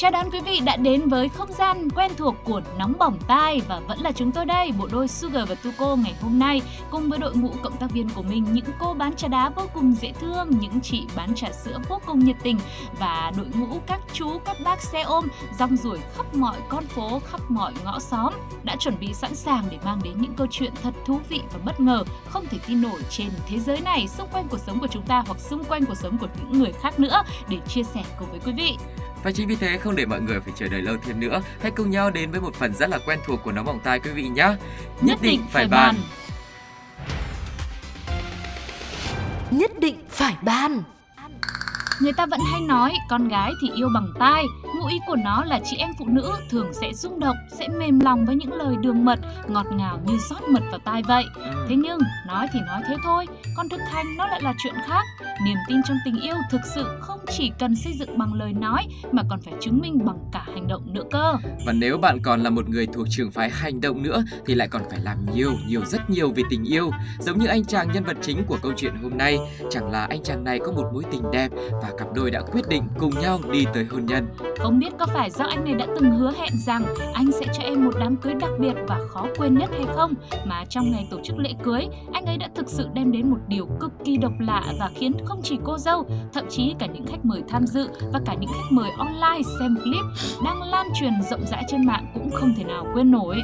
Chào 0.00 0.10
đón 0.10 0.30
quý 0.30 0.40
vị 0.40 0.60
đã 0.64 0.76
đến 0.76 1.08
với 1.08 1.28
không 1.28 1.52
gian 1.52 1.90
quen 1.90 2.10
thuộc 2.16 2.34
của 2.44 2.60
Nóng 2.78 2.92
Bỏng 2.98 3.18
Tai 3.26 3.60
và 3.68 3.80
vẫn 3.88 4.00
là 4.00 4.12
chúng 4.12 4.32
tôi 4.32 4.44
đây, 4.44 4.72
bộ 4.78 4.88
đôi 4.92 5.08
Sugar 5.08 5.48
và 5.48 5.54
Tuko 5.54 5.96
ngày 5.96 6.14
hôm 6.20 6.38
nay 6.38 6.62
cùng 6.90 7.08
với 7.08 7.18
đội 7.18 7.36
ngũ 7.36 7.50
cộng 7.62 7.76
tác 7.76 7.90
viên 7.90 8.08
của 8.08 8.22
mình, 8.22 8.46
những 8.52 8.64
cô 8.78 8.94
bán 8.94 9.16
trà 9.16 9.28
đá 9.28 9.48
vô 9.48 9.62
cùng 9.74 9.94
dễ 10.00 10.12
thương, 10.20 10.50
những 10.60 10.80
chị 10.80 11.06
bán 11.16 11.34
trà 11.34 11.52
sữa 11.52 11.78
vô 11.88 12.00
cùng 12.06 12.18
nhiệt 12.24 12.36
tình 12.42 12.58
và 12.98 13.32
đội 13.36 13.46
ngũ 13.54 13.78
các 13.86 14.00
chú, 14.12 14.38
các 14.44 14.56
bác 14.64 14.82
xe 14.82 15.02
ôm 15.02 15.28
rong 15.58 15.76
ruổi 15.76 15.98
khắp 16.16 16.34
mọi 16.34 16.56
con 16.68 16.86
phố, 16.86 17.20
khắp 17.30 17.40
mọi 17.48 17.72
ngõ 17.84 17.98
xóm 17.98 18.32
đã 18.62 18.76
chuẩn 18.76 19.00
bị 19.00 19.14
sẵn 19.14 19.34
sàng 19.34 19.64
để 19.70 19.78
mang 19.84 20.00
đến 20.04 20.14
những 20.16 20.34
câu 20.34 20.46
chuyện 20.50 20.72
thật 20.82 20.94
thú 21.06 21.20
vị 21.28 21.40
và 21.52 21.58
bất 21.64 21.80
ngờ 21.80 22.04
không 22.28 22.46
thể 22.46 22.58
tin 22.66 22.82
nổi 22.82 23.00
trên 23.10 23.28
thế 23.46 23.58
giới 23.58 23.80
này, 23.80 24.08
xung 24.08 24.28
quanh 24.32 24.48
cuộc 24.48 24.60
sống 24.66 24.80
của 24.80 24.88
chúng 24.88 25.06
ta 25.06 25.22
hoặc 25.26 25.40
xung 25.40 25.64
quanh 25.64 25.86
cuộc 25.86 25.96
sống 25.96 26.18
của 26.18 26.28
những 26.38 26.62
người 26.62 26.72
khác 26.72 27.00
nữa 27.00 27.22
để 27.48 27.58
chia 27.68 27.82
sẻ 27.82 28.02
cùng 28.18 28.30
với 28.30 28.40
quý 28.44 28.52
vị. 28.52 28.76
Và 29.22 29.30
chính 29.30 29.48
vì 29.48 29.56
thế 29.56 29.78
không 29.78 29.96
để 29.96 30.06
mọi 30.06 30.20
người 30.20 30.40
phải 30.40 30.52
chờ 30.56 30.68
đợi 30.68 30.82
lâu 30.82 30.96
thêm 31.02 31.20
nữa, 31.20 31.42
hãy 31.62 31.70
cùng 31.70 31.90
nhau 31.90 32.10
đến 32.10 32.30
với 32.30 32.40
một 32.40 32.54
phần 32.54 32.74
rất 32.74 32.90
là 32.90 32.98
quen 33.06 33.18
thuộc 33.26 33.40
của 33.44 33.52
nóng 33.52 33.64
bỏng 33.64 33.80
tai 33.84 34.00
quý 34.00 34.10
vị 34.10 34.28
nhé. 34.28 34.54
Nhất 35.00 35.18
định 35.22 35.40
phải 35.50 35.68
bàn. 35.68 35.94
Nhất 39.50 39.70
định 39.80 39.96
phải 40.08 40.36
ban 40.42 40.82
Người 42.00 42.12
ta 42.12 42.26
vẫn 42.26 42.40
hay 42.52 42.60
nói 42.60 42.92
con 43.08 43.28
gái 43.28 43.52
thì 43.62 43.70
yêu 43.74 43.88
bằng 43.94 44.12
tai, 44.18 44.44
ngụ 44.74 44.86
ý 44.86 45.00
của 45.06 45.16
nó 45.16 45.44
là 45.44 45.60
chị 45.64 45.76
em 45.76 45.90
phụ 45.98 46.04
nữ 46.08 46.32
thường 46.50 46.72
sẽ 46.72 46.92
rung 46.92 47.20
động, 47.20 47.36
sẽ 47.58 47.68
mềm 47.68 48.00
lòng 48.00 48.26
với 48.26 48.36
những 48.36 48.52
lời 48.52 48.76
đường 48.80 49.04
mật, 49.04 49.18
ngọt 49.48 49.66
ngào 49.72 50.00
như 50.06 50.18
rót 50.30 50.42
mật 50.48 50.62
vào 50.70 50.80
tai 50.84 51.02
vậy. 51.08 51.24
Ừ. 51.34 51.66
Thế 51.68 51.76
nhưng, 51.76 51.98
nói 52.26 52.46
thì 52.52 52.60
nói 52.66 52.82
thế 52.88 52.96
thôi, 53.04 53.26
còn 53.56 53.68
thực 53.68 53.80
hành 53.92 54.16
nó 54.16 54.26
lại 54.26 54.42
là 54.42 54.54
chuyện 54.62 54.74
khác. 54.86 55.04
Niềm 55.44 55.56
tin 55.68 55.80
trong 55.88 55.96
tình 56.04 56.20
yêu 56.20 56.34
thực 56.50 56.60
sự 56.74 56.84
không 57.00 57.20
chỉ 57.30 57.52
cần 57.58 57.76
xây 57.76 57.92
dựng 57.92 58.18
bằng 58.18 58.34
lời 58.34 58.52
nói 58.52 58.86
mà 59.12 59.22
còn 59.28 59.40
phải 59.42 59.54
chứng 59.60 59.80
minh 59.80 60.04
bằng 60.04 60.18
cả 60.32 60.44
hành 60.54 60.68
động 60.68 60.94
nữa 60.94 61.04
cơ. 61.10 61.36
Và 61.66 61.72
nếu 61.72 61.98
bạn 61.98 62.18
còn 62.22 62.40
là 62.40 62.50
một 62.50 62.68
người 62.68 62.86
thuộc 62.86 63.06
trường 63.10 63.30
phái 63.30 63.50
hành 63.50 63.80
động 63.80 64.02
nữa 64.02 64.24
thì 64.46 64.54
lại 64.54 64.68
còn 64.68 64.82
phải 64.90 65.00
làm 65.00 65.16
nhiều, 65.34 65.52
nhiều 65.68 65.84
rất 65.84 66.10
nhiều 66.10 66.32
vì 66.36 66.44
tình 66.50 66.64
yêu. 66.64 66.90
Giống 67.18 67.38
như 67.38 67.46
anh 67.46 67.64
chàng 67.64 67.88
nhân 67.92 68.04
vật 68.04 68.16
chính 68.22 68.44
của 68.46 68.58
câu 68.62 68.72
chuyện 68.76 68.94
hôm 69.02 69.18
nay, 69.18 69.38
chẳng 69.70 69.90
là 69.90 70.06
anh 70.10 70.22
chàng 70.22 70.44
này 70.44 70.58
có 70.58 70.72
một 70.72 70.90
mối 70.92 71.02
tình 71.12 71.22
đẹp 71.32 71.48
và 71.82 71.90
cặp 71.98 72.08
đôi 72.14 72.30
đã 72.30 72.40
quyết 72.40 72.68
định 72.68 72.82
cùng 72.98 73.20
nhau 73.20 73.40
đi 73.52 73.64
tới 73.74 73.84
hôn 73.90 74.06
nhân. 74.06 74.26
Không 74.62 74.78
biết 74.78 74.92
có 74.98 75.06
phải 75.06 75.30
do 75.30 75.44
anh 75.44 75.64
này 75.64 75.74
đã 75.74 75.86
từng 75.94 76.10
hứa 76.10 76.32
hẹn 76.38 76.52
rằng 76.58 76.84
anh 77.14 77.32
sẽ 77.32 77.46
cho 77.52 77.62
em 77.62 77.84
một 77.84 77.94
đám 78.00 78.16
cưới 78.16 78.34
đặc 78.34 78.50
biệt 78.58 78.74
và 78.88 79.00
khó 79.08 79.26
quên 79.38 79.58
nhất 79.58 79.70
hay 79.72 79.86
không 79.96 80.14
mà 80.44 80.64
trong 80.68 80.90
ngày 80.90 81.08
tổ 81.10 81.16
chức 81.24 81.38
lễ 81.38 81.50
cưới, 81.62 81.86
anh 82.12 82.24
ấy 82.24 82.36
đã 82.36 82.48
thực 82.54 82.68
sự 82.68 82.88
đem 82.94 83.12
đến 83.12 83.30
một 83.30 83.36
điều 83.48 83.66
cực 83.80 83.92
kỳ 84.04 84.16
độc 84.16 84.32
lạ 84.40 84.64
và 84.78 84.90
khiến 84.94 85.12
không 85.24 85.40
chỉ 85.42 85.58
cô 85.64 85.78
dâu, 85.78 86.06
thậm 86.32 86.44
chí 86.50 86.74
cả 86.78 86.86
những 86.86 87.06
khách 87.06 87.24
mời 87.24 87.42
tham 87.48 87.66
dự 87.66 87.88
và 88.12 88.20
cả 88.26 88.34
những 88.40 88.50
khách 88.50 88.72
mời 88.72 88.90
online 88.98 89.42
xem 89.58 89.76
clip 89.82 90.04
đang 90.44 90.62
lan 90.62 90.86
truyền 91.00 91.12
rộng 91.30 91.46
rãi 91.46 91.64
trên 91.68 91.86
mạng 91.86 92.06
cũng 92.14 92.30
không 92.30 92.54
thể 92.56 92.64
nào 92.64 92.86
quên 92.94 93.10
nổi. 93.10 93.36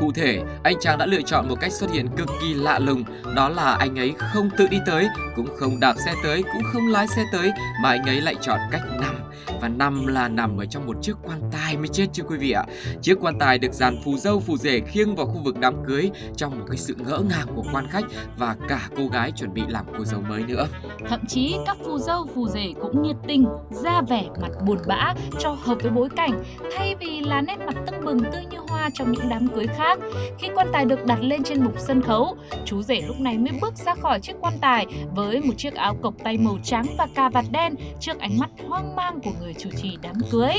Cụ 0.00 0.12
thể, 0.12 0.42
anh 0.62 0.74
chàng 0.80 0.98
đã 0.98 1.06
lựa 1.06 1.22
chọn 1.22 1.48
một 1.48 1.56
cách 1.60 1.72
xuất 1.72 1.92
hiện 1.92 2.08
cực 2.16 2.28
kỳ 2.40 2.54
lạ 2.54 2.78
lùng, 2.78 3.04
đó 3.34 3.48
là 3.48 3.74
anh 3.74 3.98
ấy 3.98 4.14
không 4.18 4.50
tự 4.56 4.66
đi 4.66 4.78
tới, 4.86 5.08
cũng 5.36 5.46
không 5.56 5.80
đạp 5.80 5.94
xe 6.06 6.14
tới, 6.22 6.42
cũng 6.52 6.62
không 6.72 6.88
lái 6.88 7.08
xe 7.08 7.24
tới, 7.32 7.50
mà 7.82 7.88
anh 7.88 8.02
ấy 8.02 8.20
lại 8.20 8.34
chọn 8.40 8.58
cách 8.70 8.82
nằm. 9.00 9.14
Và 9.62 9.68
nằm 9.68 10.06
là 10.06 10.28
nằm 10.28 10.58
ở 10.58 10.64
trong 10.66 10.86
một 10.86 10.96
chiếc 11.02 11.16
quan 11.22 11.40
tài 11.52 11.76
mới 11.76 11.88
chết 11.88 12.06
chứ 12.12 12.22
quý 12.22 12.38
vị 12.38 12.50
ạ. 12.50 12.64
Chiếc 13.02 13.14
quan 13.20 13.38
tài 13.38 13.58
được 13.58 13.72
dàn 13.72 13.96
phù 14.04 14.16
dâu 14.16 14.40
phù 14.40 14.56
rể 14.56 14.80
khiêng 14.80 15.14
vào 15.14 15.26
khu 15.26 15.40
vực 15.44 15.58
đám 15.58 15.74
cưới 15.86 16.10
trong 16.36 16.58
một 16.58 16.64
cái 16.68 16.76
sự 16.76 16.94
ngỡ 16.98 17.18
ngàng 17.18 17.46
của 17.54 17.64
quan 17.72 17.86
khách 17.88 18.04
và 18.38 18.56
cả 18.68 18.88
cô 18.96 19.06
gái 19.06 19.32
chuẩn 19.32 19.54
bị 19.54 19.62
làm 19.68 19.84
cô 19.98 20.04
dâu 20.04 20.20
mới 20.20 20.42
nữa. 20.42 20.66
Thậm 21.08 21.20
chí 21.28 21.56
các 21.66 21.76
phù 21.84 21.98
dâu 21.98 22.26
phù 22.34 22.48
rể 22.48 22.72
cũng 22.80 23.02
nhiệt 23.02 23.16
tình, 23.28 23.46
ra 23.70 24.00
vẻ 24.08 24.24
mặt 24.40 24.50
buồn 24.66 24.78
bã 24.86 25.14
cho 25.38 25.56
hợp 25.60 25.78
với 25.82 25.90
bối 25.90 26.08
cảnh 26.16 26.42
thay 26.76 26.94
vì 27.00 27.20
là 27.20 27.40
nét 27.40 27.58
mặt 27.66 27.74
tưng 27.86 28.04
bừng 28.04 28.20
tươi 28.32 28.44
như 28.50 28.58
hoa 28.68 28.90
trong 28.94 29.12
những 29.12 29.28
đám 29.28 29.48
cưới 29.48 29.66
khác. 29.66 29.98
Khi 30.38 30.48
quan 30.54 30.68
tài 30.72 30.84
được 30.84 31.06
đặt 31.06 31.18
lên 31.22 31.42
trên 31.42 31.64
bục 31.64 31.74
sân 31.78 32.02
khấu, 32.02 32.36
chú 32.64 32.82
rể 32.82 33.00
lúc 33.00 33.20
này 33.20 33.38
mới 33.38 33.52
bước 33.60 33.74
ra 33.76 33.94
khỏi 33.94 34.20
chiếc 34.20 34.36
quan 34.40 34.54
tài 34.60 34.86
với 35.14 35.40
một 35.40 35.54
chiếc 35.56 35.74
áo 35.74 35.96
cộc 36.02 36.14
tay 36.24 36.38
màu 36.38 36.58
trắng 36.64 36.86
và 36.98 37.06
cà 37.14 37.28
vạt 37.28 37.44
đen 37.50 37.74
trước 38.00 38.18
ánh 38.18 38.38
mắt 38.38 38.50
hoang 38.68 38.96
mang 38.96 39.20
của 39.20 39.30
người 39.40 39.51
chủ 39.58 39.70
trì 39.82 39.98
đám 40.02 40.14
cưới. 40.30 40.52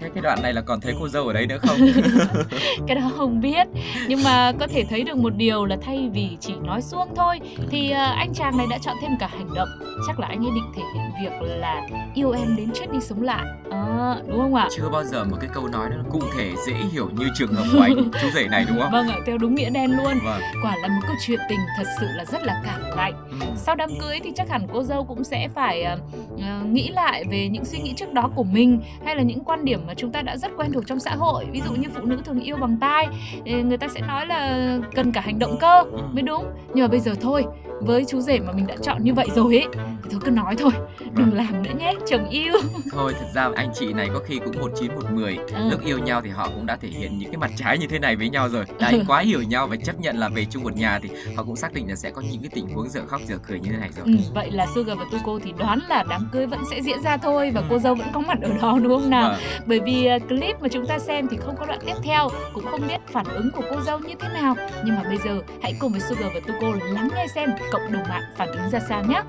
Thế 0.00 0.10
cái 0.14 0.22
đoạn 0.22 0.42
này 0.42 0.52
là 0.52 0.60
còn 0.60 0.80
thấy 0.80 0.94
cô 1.00 1.08
dâu 1.08 1.26
ở 1.26 1.32
đây 1.32 1.46
nữa 1.46 1.58
không? 1.58 1.76
Cái 2.86 2.96
đó 2.96 3.10
không 3.16 3.40
biết, 3.40 3.66
nhưng 4.08 4.22
mà 4.24 4.52
có 4.60 4.66
thể 4.66 4.84
thấy 4.90 5.02
được 5.02 5.16
một 5.16 5.32
điều 5.36 5.64
là 5.64 5.76
thay 5.82 6.10
vì 6.12 6.36
chỉ 6.40 6.54
nói 6.64 6.82
suông 6.82 7.08
thôi 7.16 7.40
thì 7.70 7.90
à, 7.90 8.14
anh 8.18 8.34
chàng 8.34 8.56
này 8.56 8.66
đã 8.70 8.78
chọn 8.78 8.96
thêm 9.02 9.10
cả 9.20 9.26
hành 9.26 9.54
động. 9.54 9.68
Chắc 10.06 10.20
là 10.20 10.26
anh 10.26 10.38
ấy 10.46 10.50
định 10.54 10.72
thể 10.76 10.82
hiện 10.94 11.04
việc 11.22 11.48
là 11.48 11.82
yêu 12.14 12.30
em 12.30 12.56
đến 12.56 12.70
chết 12.74 12.86
đi 12.92 12.98
sống 13.00 13.22
lại. 13.22 13.44
À, 13.70 14.14
đúng 14.28 14.38
không 14.38 14.54
ạ? 14.54 14.68
Chưa 14.76 14.88
bao 14.92 15.04
giờ 15.04 15.24
một 15.24 15.36
cái 15.40 15.50
câu 15.54 15.68
nói 15.68 15.88
nó 15.90 16.02
cụ 16.10 16.20
thể 16.36 16.52
dễ 16.66 16.74
hiểu 16.92 17.08
như 17.18 17.26
trường 17.38 17.52
hợp 17.54 17.64
của 17.72 17.82
anh 17.82 17.96
chú 18.22 18.30
rể 18.34 18.48
này 18.48 18.64
đúng 18.68 18.78
không? 18.80 18.92
Vâng 18.92 19.08
ạ, 19.08 19.16
theo 19.26 19.38
đúng 19.38 19.54
nghĩa 19.54 19.70
đen 19.70 19.90
luôn. 19.90 20.18
Vâng. 20.24 20.40
Quả 20.62 20.76
là 20.82 20.88
một 20.88 21.00
câu 21.06 21.16
chuyện 21.26 21.40
tình 21.48 21.60
thật 21.78 21.84
sự 22.00 22.06
là 22.16 22.24
rất 22.24 22.42
là 22.42 22.62
cảm 22.64 22.80
lạnh. 22.96 23.14
Ừ. 23.30 23.46
Sau 23.56 23.74
đám 23.74 23.90
cưới 24.00 24.20
thì 24.24 24.32
chắc 24.36 24.48
hẳn 24.50 24.66
cô 24.72 24.82
dâu 24.82 25.04
cũng 25.04 25.24
sẽ 25.24 25.48
phải 25.54 25.82
ờ, 25.82 25.98
ờ, 26.40 26.64
nghĩ 26.64 26.88
lại 26.88 27.24
về 27.30 27.48
những 27.48 27.64
suy 27.64 27.78
nghĩ 27.78 27.94
trước 27.96 28.12
đó 28.12 28.30
của 28.34 28.44
mình 28.44 28.80
hay 29.04 29.16
là 29.16 29.22
những 29.22 29.44
quan 29.44 29.64
điểm 29.64 29.80
mà 29.86 29.94
chúng 29.94 30.12
ta 30.12 30.22
đã 30.22 30.36
rất 30.36 30.50
quen 30.56 30.72
thuộc 30.72 30.86
trong 30.86 31.00
xã 31.00 31.14
hội. 31.14 31.46
Ví 31.52 31.60
dụ 31.60 31.72
như 31.74 31.88
phụ 31.94 32.04
nữ 32.04 32.20
thường 32.24 32.40
yêu 32.40 32.56
bằng 32.56 32.76
tai, 32.80 33.06
người 33.44 33.76
ta 33.76 33.88
sẽ 33.88 34.00
nói 34.00 34.26
là 34.26 34.68
cần 34.94 35.12
cả 35.12 35.20
hành 35.20 35.38
động 35.38 35.56
cơ 35.60 35.84
mới 36.12 36.22
đúng. 36.22 36.44
Nhưng 36.74 36.84
mà 36.84 36.88
bây 36.88 37.00
giờ 37.00 37.14
thôi, 37.20 37.44
với 37.80 38.04
chú 38.08 38.20
rể 38.20 38.38
mà 38.38 38.52
mình 38.52 38.66
đã 38.66 38.74
chọn 38.82 39.04
như 39.04 39.14
vậy 39.14 39.26
rồi 39.34 39.56
ấy, 39.56 39.66
thì 40.02 40.10
thôi 40.10 40.20
cứ 40.24 40.30
nói 40.30 40.54
thôi, 40.58 40.70
đừng 41.14 41.34
làm 41.34 41.62
nữa 41.62 41.70
nhé, 41.78 41.92
chồng 42.10 42.28
yêu. 42.28 42.52
Thôi 42.92 43.14
thực 43.20 43.26
ra 43.34 43.48
anh 43.56 43.68
chị 43.74 43.92
này 43.92 44.08
có 44.14 44.20
khi 44.26 44.38
cũng 44.44 44.60
một 44.60 44.70
chín 44.80 44.94
một 44.94 45.10
mười 45.12 45.36
Ừ. 45.36 45.68
Lúc 45.70 45.80
yêu 45.84 45.98
nhau 45.98 46.20
thì 46.24 46.30
họ 46.30 46.48
cũng 46.54 46.66
đã 46.66 46.76
thể 46.76 46.88
hiện 46.88 47.18
những 47.18 47.30
cái 47.30 47.36
mặt 47.36 47.50
trái 47.56 47.78
như 47.78 47.86
thế 47.86 47.98
này 47.98 48.16
với 48.16 48.28
nhau 48.28 48.48
rồi 48.48 48.64
Đấy 48.80 49.02
quá 49.08 49.20
hiểu 49.20 49.42
nhau 49.42 49.66
và 49.66 49.76
chấp 49.76 50.00
nhận 50.00 50.16
là 50.18 50.28
về 50.28 50.44
chung 50.50 50.62
một 50.62 50.76
nhà 50.76 50.98
thì 51.02 51.08
họ 51.36 51.42
cũng 51.42 51.56
xác 51.56 51.72
định 51.72 51.88
là 51.88 51.94
sẽ 51.96 52.10
có 52.10 52.20
những 52.22 52.40
cái 52.42 52.50
tình 52.54 52.68
huống 52.68 52.88
dở 52.88 53.00
khóc 53.06 53.20
dở 53.28 53.36
cười 53.48 53.60
như 53.60 53.70
thế 53.72 53.76
này 53.78 53.90
rồi 53.96 54.04
Ừ, 54.06 54.12
vậy 54.34 54.50
là 54.50 54.66
Sugar 54.74 54.98
và 54.98 55.04
Tuko 55.12 55.38
thì 55.44 55.52
đoán 55.58 55.80
là 55.88 56.04
đám 56.08 56.28
cưới 56.32 56.46
vẫn 56.46 56.60
sẽ 56.70 56.80
diễn 56.82 57.02
ra 57.02 57.16
thôi 57.16 57.50
và 57.54 57.60
Ừ. 57.60 57.66
cô 57.70 57.78
dâu 57.78 57.94
vẫn 57.94 58.06
có 58.12 58.20
mặt 58.20 58.38
ở 58.42 58.48
đó 58.62 58.78
đúng 58.82 59.00
không 59.00 59.10
nào? 59.10 59.28
Vâng. 59.30 59.40
Bởi 59.66 59.80
vì 59.80 60.06
à, 60.06 60.18
clip 60.18 60.60
mà 60.62 60.68
chúng 60.68 60.86
ta 60.86 60.98
xem 60.98 61.28
thì 61.30 61.36
không 61.36 61.56
có 61.60 61.66
đoạn 61.66 61.78
tiếp 61.86 61.94
theo, 62.02 62.28
cũng 62.54 62.64
không 62.70 62.80
biết 62.88 62.98
phản 63.12 63.26
ứng 63.26 63.50
của 63.54 63.62
cô 63.70 63.80
dâu 63.80 63.98
như 63.98 64.14
thế 64.20 64.28
nào. 64.34 64.54
Nhưng 64.84 64.96
mà 64.96 65.02
bây 65.02 65.18
giờ 65.24 65.40
hãy 65.62 65.74
cùng 65.78 65.92
với 65.92 66.00
Sugar 66.00 66.26
và 66.34 66.40
Tuko 66.46 66.68
lắng 66.92 67.08
nghe 67.16 67.26
xem 67.34 67.50
cộng 67.72 67.92
đồng 67.92 68.02
mạng 68.08 68.22
phản 68.36 68.48
ứng 68.48 68.70
ra 68.70 68.80
sao 68.88 69.04
nhé. 69.04 69.22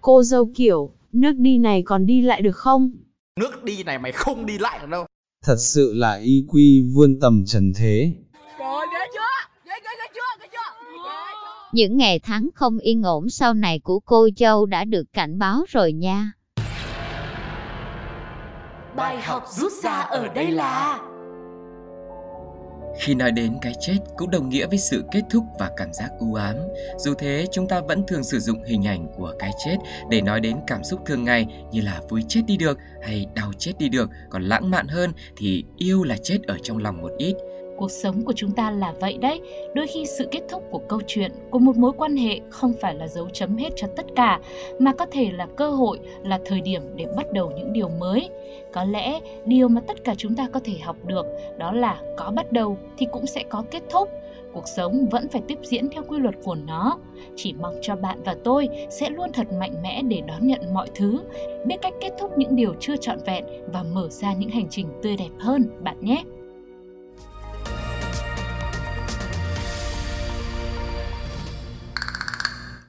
Cô 0.00 0.22
dâu 0.22 0.50
kiểu, 0.54 0.90
nước 1.12 1.32
đi 1.36 1.58
này 1.58 1.82
còn 1.86 2.06
đi 2.06 2.20
lại 2.20 2.42
được 2.42 2.56
không? 2.56 2.90
Nước 3.40 3.64
đi 3.64 3.82
này 3.82 3.98
mày 3.98 4.12
không 4.12 4.46
đi 4.46 4.58
lại 4.58 4.78
được 4.80 4.88
đâu. 4.88 5.06
Thật 5.44 5.56
sự 5.58 5.92
là 5.94 6.14
y 6.14 6.44
quy 6.48 6.82
vươn 6.94 7.20
tầm 7.20 7.44
trần 7.46 7.72
thế. 7.76 8.12
Những 11.72 11.96
ngày 11.96 12.18
tháng 12.18 12.48
không 12.54 12.78
yên 12.78 13.02
ổn 13.02 13.30
sau 13.30 13.54
này 13.54 13.80
của 13.84 14.00
cô 14.00 14.28
dâu 14.36 14.66
đã 14.66 14.84
được 14.84 15.04
cảnh 15.12 15.38
báo 15.38 15.64
rồi 15.68 15.92
nha. 15.92 16.32
Bài 18.96 19.20
học 19.20 19.44
rút 19.50 19.72
ra 19.82 19.92
ở 19.92 20.28
đây 20.34 20.50
là 20.50 21.00
khi 22.98 23.14
nói 23.14 23.32
đến 23.32 23.52
cái 23.62 23.72
chết 23.80 23.96
cũng 24.16 24.30
đồng 24.30 24.48
nghĩa 24.48 24.66
với 24.66 24.78
sự 24.78 25.04
kết 25.12 25.22
thúc 25.30 25.44
và 25.58 25.70
cảm 25.76 25.92
giác 25.92 26.10
u 26.18 26.34
ám. 26.34 26.56
Dù 26.98 27.14
thế, 27.14 27.46
chúng 27.52 27.68
ta 27.68 27.80
vẫn 27.80 28.06
thường 28.06 28.24
sử 28.24 28.38
dụng 28.38 28.64
hình 28.64 28.86
ảnh 28.86 29.06
của 29.16 29.32
cái 29.38 29.50
chết 29.64 29.76
để 30.10 30.20
nói 30.20 30.40
đến 30.40 30.56
cảm 30.66 30.84
xúc 30.84 31.00
thường 31.06 31.24
ngày 31.24 31.46
như 31.72 31.80
là 31.80 32.00
vui 32.08 32.24
chết 32.28 32.42
đi 32.46 32.56
được 32.56 32.78
hay 33.02 33.26
đau 33.34 33.52
chết 33.58 33.72
đi 33.78 33.88
được. 33.88 34.10
Còn 34.30 34.42
lãng 34.42 34.70
mạn 34.70 34.88
hơn 34.88 35.12
thì 35.36 35.64
yêu 35.76 36.04
là 36.04 36.16
chết 36.22 36.38
ở 36.46 36.56
trong 36.62 36.78
lòng 36.78 37.02
một 37.02 37.10
ít. 37.18 37.34
Cuộc 37.82 37.90
sống 37.90 38.24
của 38.24 38.32
chúng 38.36 38.52
ta 38.52 38.70
là 38.70 38.94
vậy 39.00 39.18
đấy. 39.20 39.40
Đôi 39.74 39.86
khi 39.86 40.06
sự 40.06 40.28
kết 40.30 40.40
thúc 40.48 40.62
của 40.70 40.78
câu 40.78 41.00
chuyện, 41.06 41.32
của 41.50 41.58
một 41.58 41.76
mối 41.76 41.92
quan 41.92 42.16
hệ 42.16 42.40
không 42.48 42.72
phải 42.80 42.94
là 42.94 43.08
dấu 43.08 43.28
chấm 43.32 43.56
hết 43.56 43.70
cho 43.76 43.86
tất 43.96 44.06
cả, 44.16 44.40
mà 44.78 44.92
có 44.92 45.06
thể 45.06 45.32
là 45.32 45.46
cơ 45.56 45.70
hội, 45.70 45.98
là 46.22 46.40
thời 46.44 46.60
điểm 46.60 46.82
để 46.96 47.06
bắt 47.16 47.32
đầu 47.32 47.52
những 47.56 47.72
điều 47.72 47.88
mới. 47.88 48.28
Có 48.72 48.84
lẽ 48.84 49.20
điều 49.44 49.68
mà 49.68 49.80
tất 49.80 50.04
cả 50.04 50.14
chúng 50.16 50.34
ta 50.34 50.48
có 50.52 50.60
thể 50.64 50.72
học 50.82 50.96
được 51.06 51.26
đó 51.58 51.72
là 51.72 52.00
có 52.16 52.32
bắt 52.36 52.52
đầu 52.52 52.78
thì 52.98 53.06
cũng 53.12 53.26
sẽ 53.26 53.44
có 53.48 53.64
kết 53.70 53.82
thúc. 53.90 54.08
Cuộc 54.52 54.68
sống 54.68 55.08
vẫn 55.10 55.28
phải 55.28 55.42
tiếp 55.48 55.58
diễn 55.62 55.90
theo 55.90 56.02
quy 56.08 56.18
luật 56.18 56.34
của 56.44 56.54
nó. 56.54 56.98
Chỉ 57.36 57.52
mong 57.52 57.74
cho 57.82 57.96
bạn 57.96 58.22
và 58.24 58.36
tôi 58.44 58.68
sẽ 58.90 59.10
luôn 59.10 59.32
thật 59.32 59.46
mạnh 59.52 59.74
mẽ 59.82 60.02
để 60.02 60.22
đón 60.26 60.46
nhận 60.46 60.74
mọi 60.74 60.88
thứ, 60.94 61.22
biết 61.66 61.76
cách 61.82 61.94
kết 62.00 62.10
thúc 62.18 62.38
những 62.38 62.56
điều 62.56 62.74
chưa 62.80 62.96
trọn 62.96 63.18
vẹn 63.26 63.44
và 63.72 63.82
mở 63.82 64.08
ra 64.08 64.34
những 64.34 64.50
hành 64.50 64.68
trình 64.70 64.88
tươi 65.02 65.16
đẹp 65.16 65.30
hơn 65.38 65.70
bạn 65.80 65.96
nhé. 66.00 66.22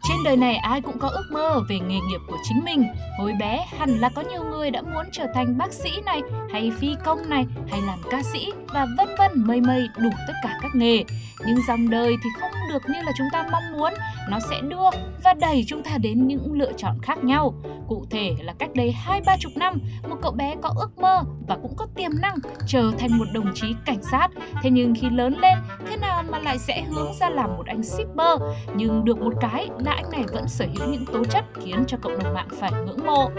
Trên 0.07 0.17
đời 0.23 0.37
này 0.37 0.55
ai 0.55 0.81
cũng 0.81 0.99
có 0.99 1.07
ước 1.07 1.25
mơ 1.31 1.61
về 1.69 1.79
nghề 1.79 1.95
nghiệp 1.95 2.21
của 2.27 2.37
chính 2.43 2.63
mình. 2.65 2.83
Hồi 3.19 3.33
bé 3.39 3.65
hẳn 3.77 3.89
là 3.89 4.09
có 4.15 4.23
nhiều 4.31 4.43
người 4.43 4.71
đã 4.71 4.81
muốn 4.81 5.05
trở 5.11 5.25
thành 5.33 5.57
bác 5.57 5.73
sĩ 5.73 5.89
này, 6.05 6.21
hay 6.51 6.71
phi 6.79 6.95
công 7.05 7.29
này, 7.29 7.45
hay 7.71 7.81
làm 7.81 7.99
ca 8.09 8.23
sĩ 8.23 8.51
và 8.73 8.87
vân 8.97 9.07
vân 9.17 9.31
mây 9.35 9.61
mây 9.61 9.87
đủ 9.97 10.09
tất 10.27 10.33
cả 10.43 10.57
các 10.61 10.71
nghề. 10.75 11.03
Nhưng 11.47 11.57
dòng 11.67 11.89
đời 11.89 12.15
thì 12.23 12.29
không 12.39 12.51
được 12.69 12.81
như 12.87 13.01
là 13.05 13.11
chúng 13.17 13.27
ta 13.31 13.47
mong 13.51 13.63
muốn, 13.73 13.93
nó 14.29 14.39
sẽ 14.49 14.61
đưa 14.61 14.89
và 15.23 15.33
đẩy 15.33 15.65
chúng 15.67 15.83
ta 15.83 15.97
đến 15.97 16.27
những 16.27 16.53
lựa 16.53 16.71
chọn 16.77 16.97
khác 17.01 17.23
nhau. 17.23 17.53
Cụ 17.87 18.05
thể 18.09 18.35
là 18.39 18.53
cách 18.59 18.69
đây 18.75 18.91
hai 18.91 19.21
ba 19.25 19.37
chục 19.39 19.51
năm, 19.55 19.79
một 20.09 20.15
cậu 20.21 20.31
bé 20.31 20.55
có 20.61 20.73
ước 20.75 20.99
mơ 20.99 21.21
và 21.47 21.57
cũng 21.61 21.75
có 21.75 21.87
tiềm 21.95 22.11
năng 22.21 22.35
trở 22.67 22.91
thành 22.99 23.17
một 23.17 23.25
đồng 23.33 23.53
chí 23.55 23.75
cảnh 23.85 24.03
sát. 24.11 24.27
Thế 24.61 24.69
nhưng 24.69 24.95
khi 24.95 25.09
lớn 25.09 25.37
lên, 25.39 25.57
thế 25.89 25.97
nào 25.97 26.23
mà 26.29 26.39
lại 26.39 26.57
sẽ 26.57 26.83
hướng 26.83 27.13
ra 27.19 27.29
làm 27.29 27.57
một 27.57 27.65
anh 27.65 27.83
shipper? 27.83 28.41
Nhưng 28.75 29.05
được 29.05 29.21
một 29.21 29.33
cái 29.41 29.69
là 29.79 29.92
anh 29.95 30.11
này 30.11 30.23
vẫn 30.33 30.47
sở 30.47 30.65
hữu 30.65 30.89
những 30.89 31.05
tố 31.05 31.23
chất 31.25 31.45
khiến 31.63 31.83
cho 31.87 31.97
cộng 32.01 32.19
đồng 32.19 32.33
mạng 32.33 32.47
phải 32.59 32.71
ngưỡng 32.85 33.05
mộ. 33.05 33.31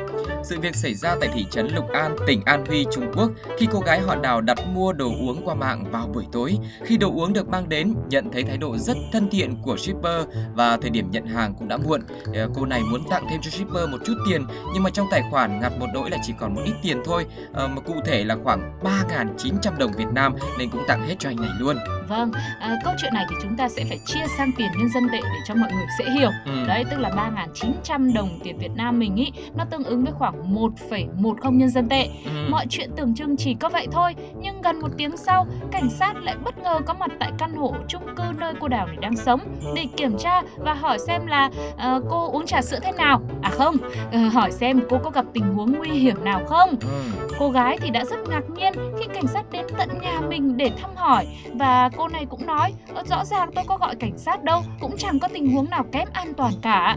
Sự 0.44 0.60
việc 0.60 0.76
xảy 0.76 0.94
ra 0.94 1.16
tại 1.20 1.28
thị 1.34 1.46
trấn 1.50 1.68
Lục 1.68 1.88
An, 1.92 2.16
tỉnh 2.26 2.42
An 2.44 2.66
Huy, 2.66 2.86
Trung 2.92 3.12
Quốc 3.16 3.30
khi 3.58 3.68
cô 3.72 3.80
gái 3.80 4.00
họ 4.00 4.16
đào 4.16 4.40
đặt 4.40 4.58
mua 4.74 4.92
đồ 4.92 5.06
uống 5.20 5.44
qua 5.44 5.54
mạng 5.54 5.84
vào 5.90 6.06
buổi 6.06 6.24
tối. 6.32 6.58
Khi 6.84 6.96
đồ 6.96 7.12
uống 7.14 7.32
được 7.32 7.48
mang 7.48 7.68
đến, 7.68 7.94
nhận 8.08 8.30
thấy 8.32 8.42
thái 8.42 8.56
độ 8.56 8.76
rất 8.78 8.96
thân 9.12 9.30
thiện 9.30 9.56
của 9.62 9.76
shipper 9.76 10.26
và 10.54 10.76
thời 10.76 10.90
điểm 10.90 11.10
nhận 11.10 11.26
hàng 11.26 11.54
cũng 11.58 11.68
đã 11.68 11.76
muộn. 11.76 12.00
Ờ, 12.34 12.48
cô 12.54 12.66
này 12.66 12.82
muốn 12.82 13.08
tặng 13.10 13.26
thêm 13.30 13.40
cho 13.42 13.50
shipper 13.50 13.88
một 13.88 13.98
chút 14.04 14.14
tiền 14.28 14.46
nhưng 14.74 14.82
mà 14.82 14.90
trong 14.90 15.06
tài 15.10 15.22
khoản 15.30 15.60
ngặt 15.60 15.72
một 15.78 15.86
nỗi 15.94 16.10
là 16.10 16.18
chỉ 16.22 16.32
còn 16.40 16.54
một 16.54 16.60
ít 16.64 16.74
tiền 16.82 17.02
thôi, 17.04 17.26
à, 17.54 17.66
mà 17.66 17.80
cụ 17.80 17.94
thể 18.04 18.24
là 18.24 18.36
khoảng 18.44 18.80
3.900 18.82 19.78
đồng 19.78 19.92
Việt 19.92 20.08
Nam 20.12 20.34
nên 20.58 20.70
cũng 20.70 20.84
tặng 20.88 21.06
hết 21.08 21.14
cho 21.18 21.30
anh 21.30 21.36
này 21.36 21.50
luôn. 21.58 21.76
Vâng, 22.08 22.32
à, 22.60 22.76
câu 22.84 22.94
chuyện 23.02 23.14
này 23.14 23.26
thì 23.30 23.36
chúng 23.42 23.56
ta 23.56 23.68
sẽ 23.68 23.84
phải 23.88 23.98
chia 24.06 24.26
sang 24.38 24.50
tiền 24.58 24.68
nhân 24.78 24.88
dân 24.94 25.08
tệ 25.12 25.20
để 25.22 25.40
cho 25.46 25.54
mọi 25.54 25.72
người 25.72 25.86
dễ 25.98 26.10
hiểu. 26.10 26.30
Ừ. 26.44 26.52
Đấy, 26.68 26.84
tức 26.90 26.96
là 26.98 27.10
3.900 27.10 28.14
đồng 28.14 28.28
tiền 28.42 28.58
Việt 28.58 28.70
Nam 28.76 28.98
mình 28.98 29.16
ý, 29.16 29.32
nó 29.54 29.64
tương 29.64 29.84
ứng 29.84 30.04
với 30.04 30.12
khoảng 30.12 30.54
1,10 30.54 31.50
nhân 31.58 31.68
dân 31.70 31.88
tệ. 31.88 32.08
Ừ. 32.24 32.30
Mọi 32.50 32.66
chuyện 32.70 32.90
tưởng 32.96 33.14
chừng 33.14 33.36
chỉ 33.36 33.54
có 33.54 33.68
vậy 33.68 33.86
thôi, 33.92 34.14
nhưng 34.40 34.62
gần 34.62 34.80
một 34.80 34.88
tiếng 34.98 35.16
sau, 35.16 35.46
cảnh 35.72 35.90
sát 35.90 36.16
lại 36.16 36.34
bất 36.44 36.58
ngờ 36.58 36.80
có 36.86 36.94
mặt 36.94 37.10
tại 37.20 37.32
căn 37.38 37.56
hộ 37.56 37.74
chung 37.88 38.02
cư 38.16 38.22
nơi 38.38 38.54
cô 38.60 38.68
Đào 38.68 38.86
này 38.86 38.96
đang 39.00 39.16
sống 39.16 39.40
để 39.76 39.86
kiểm 39.96 40.18
tra 40.18 40.42
và 40.58 40.74
hỏi 40.74 40.98
xem 40.98 41.26
là 41.26 41.50
ờ, 41.76 42.00
cô 42.10 42.30
uống 42.32 42.46
trà 42.46 42.62
sữa 42.62 42.78
thế 42.82 42.92
nào. 42.92 43.20
À 43.42 43.50
không, 43.50 43.76
ờ, 44.12 44.18
hỏi 44.18 44.52
xem 44.52 44.80
cô 44.90 44.98
có 44.98 45.10
gặp 45.10 45.24
tình 45.32 45.54
huống 45.54 45.72
nguy 45.78 45.90
hiểm 45.90 46.24
nào 46.24 46.40
không. 46.46 46.70
Ừ. 46.80 47.02
Cô 47.38 47.50
gái 47.50 47.78
thì 47.80 47.90
đã 47.90 48.04
rất 48.04 48.16
ngạc 48.28 48.50
nhiên 48.56 48.72
khi 48.98 49.04
cảnh 49.14 49.26
sát 49.26 49.50
đến 49.52 49.66
tận 49.78 49.88
nhà 50.02 50.20
mình 50.20 50.56
để 50.56 50.70
thăm 50.82 50.90
hỏi 50.96 51.26
và 51.54 51.90
cô 51.96 52.08
này 52.08 52.26
cũng 52.30 52.46
nói 52.46 52.72
"Ờ, 52.94 53.02
rõ 53.06 53.24
ràng 53.24 53.50
tôi 53.54 53.64
có 53.66 53.76
gọi 53.76 53.94
cảnh 53.94 54.18
sát 54.18 54.42
đâu, 54.44 54.62
cũng 54.80 54.96
chẳng 54.98 55.18
có 55.18 55.28
tình 55.28 55.52
huống 55.54 55.70
nào 55.70 55.84
kém 55.92 56.08
an 56.34 56.36
toàn 56.36 56.52
cả. 56.62 56.96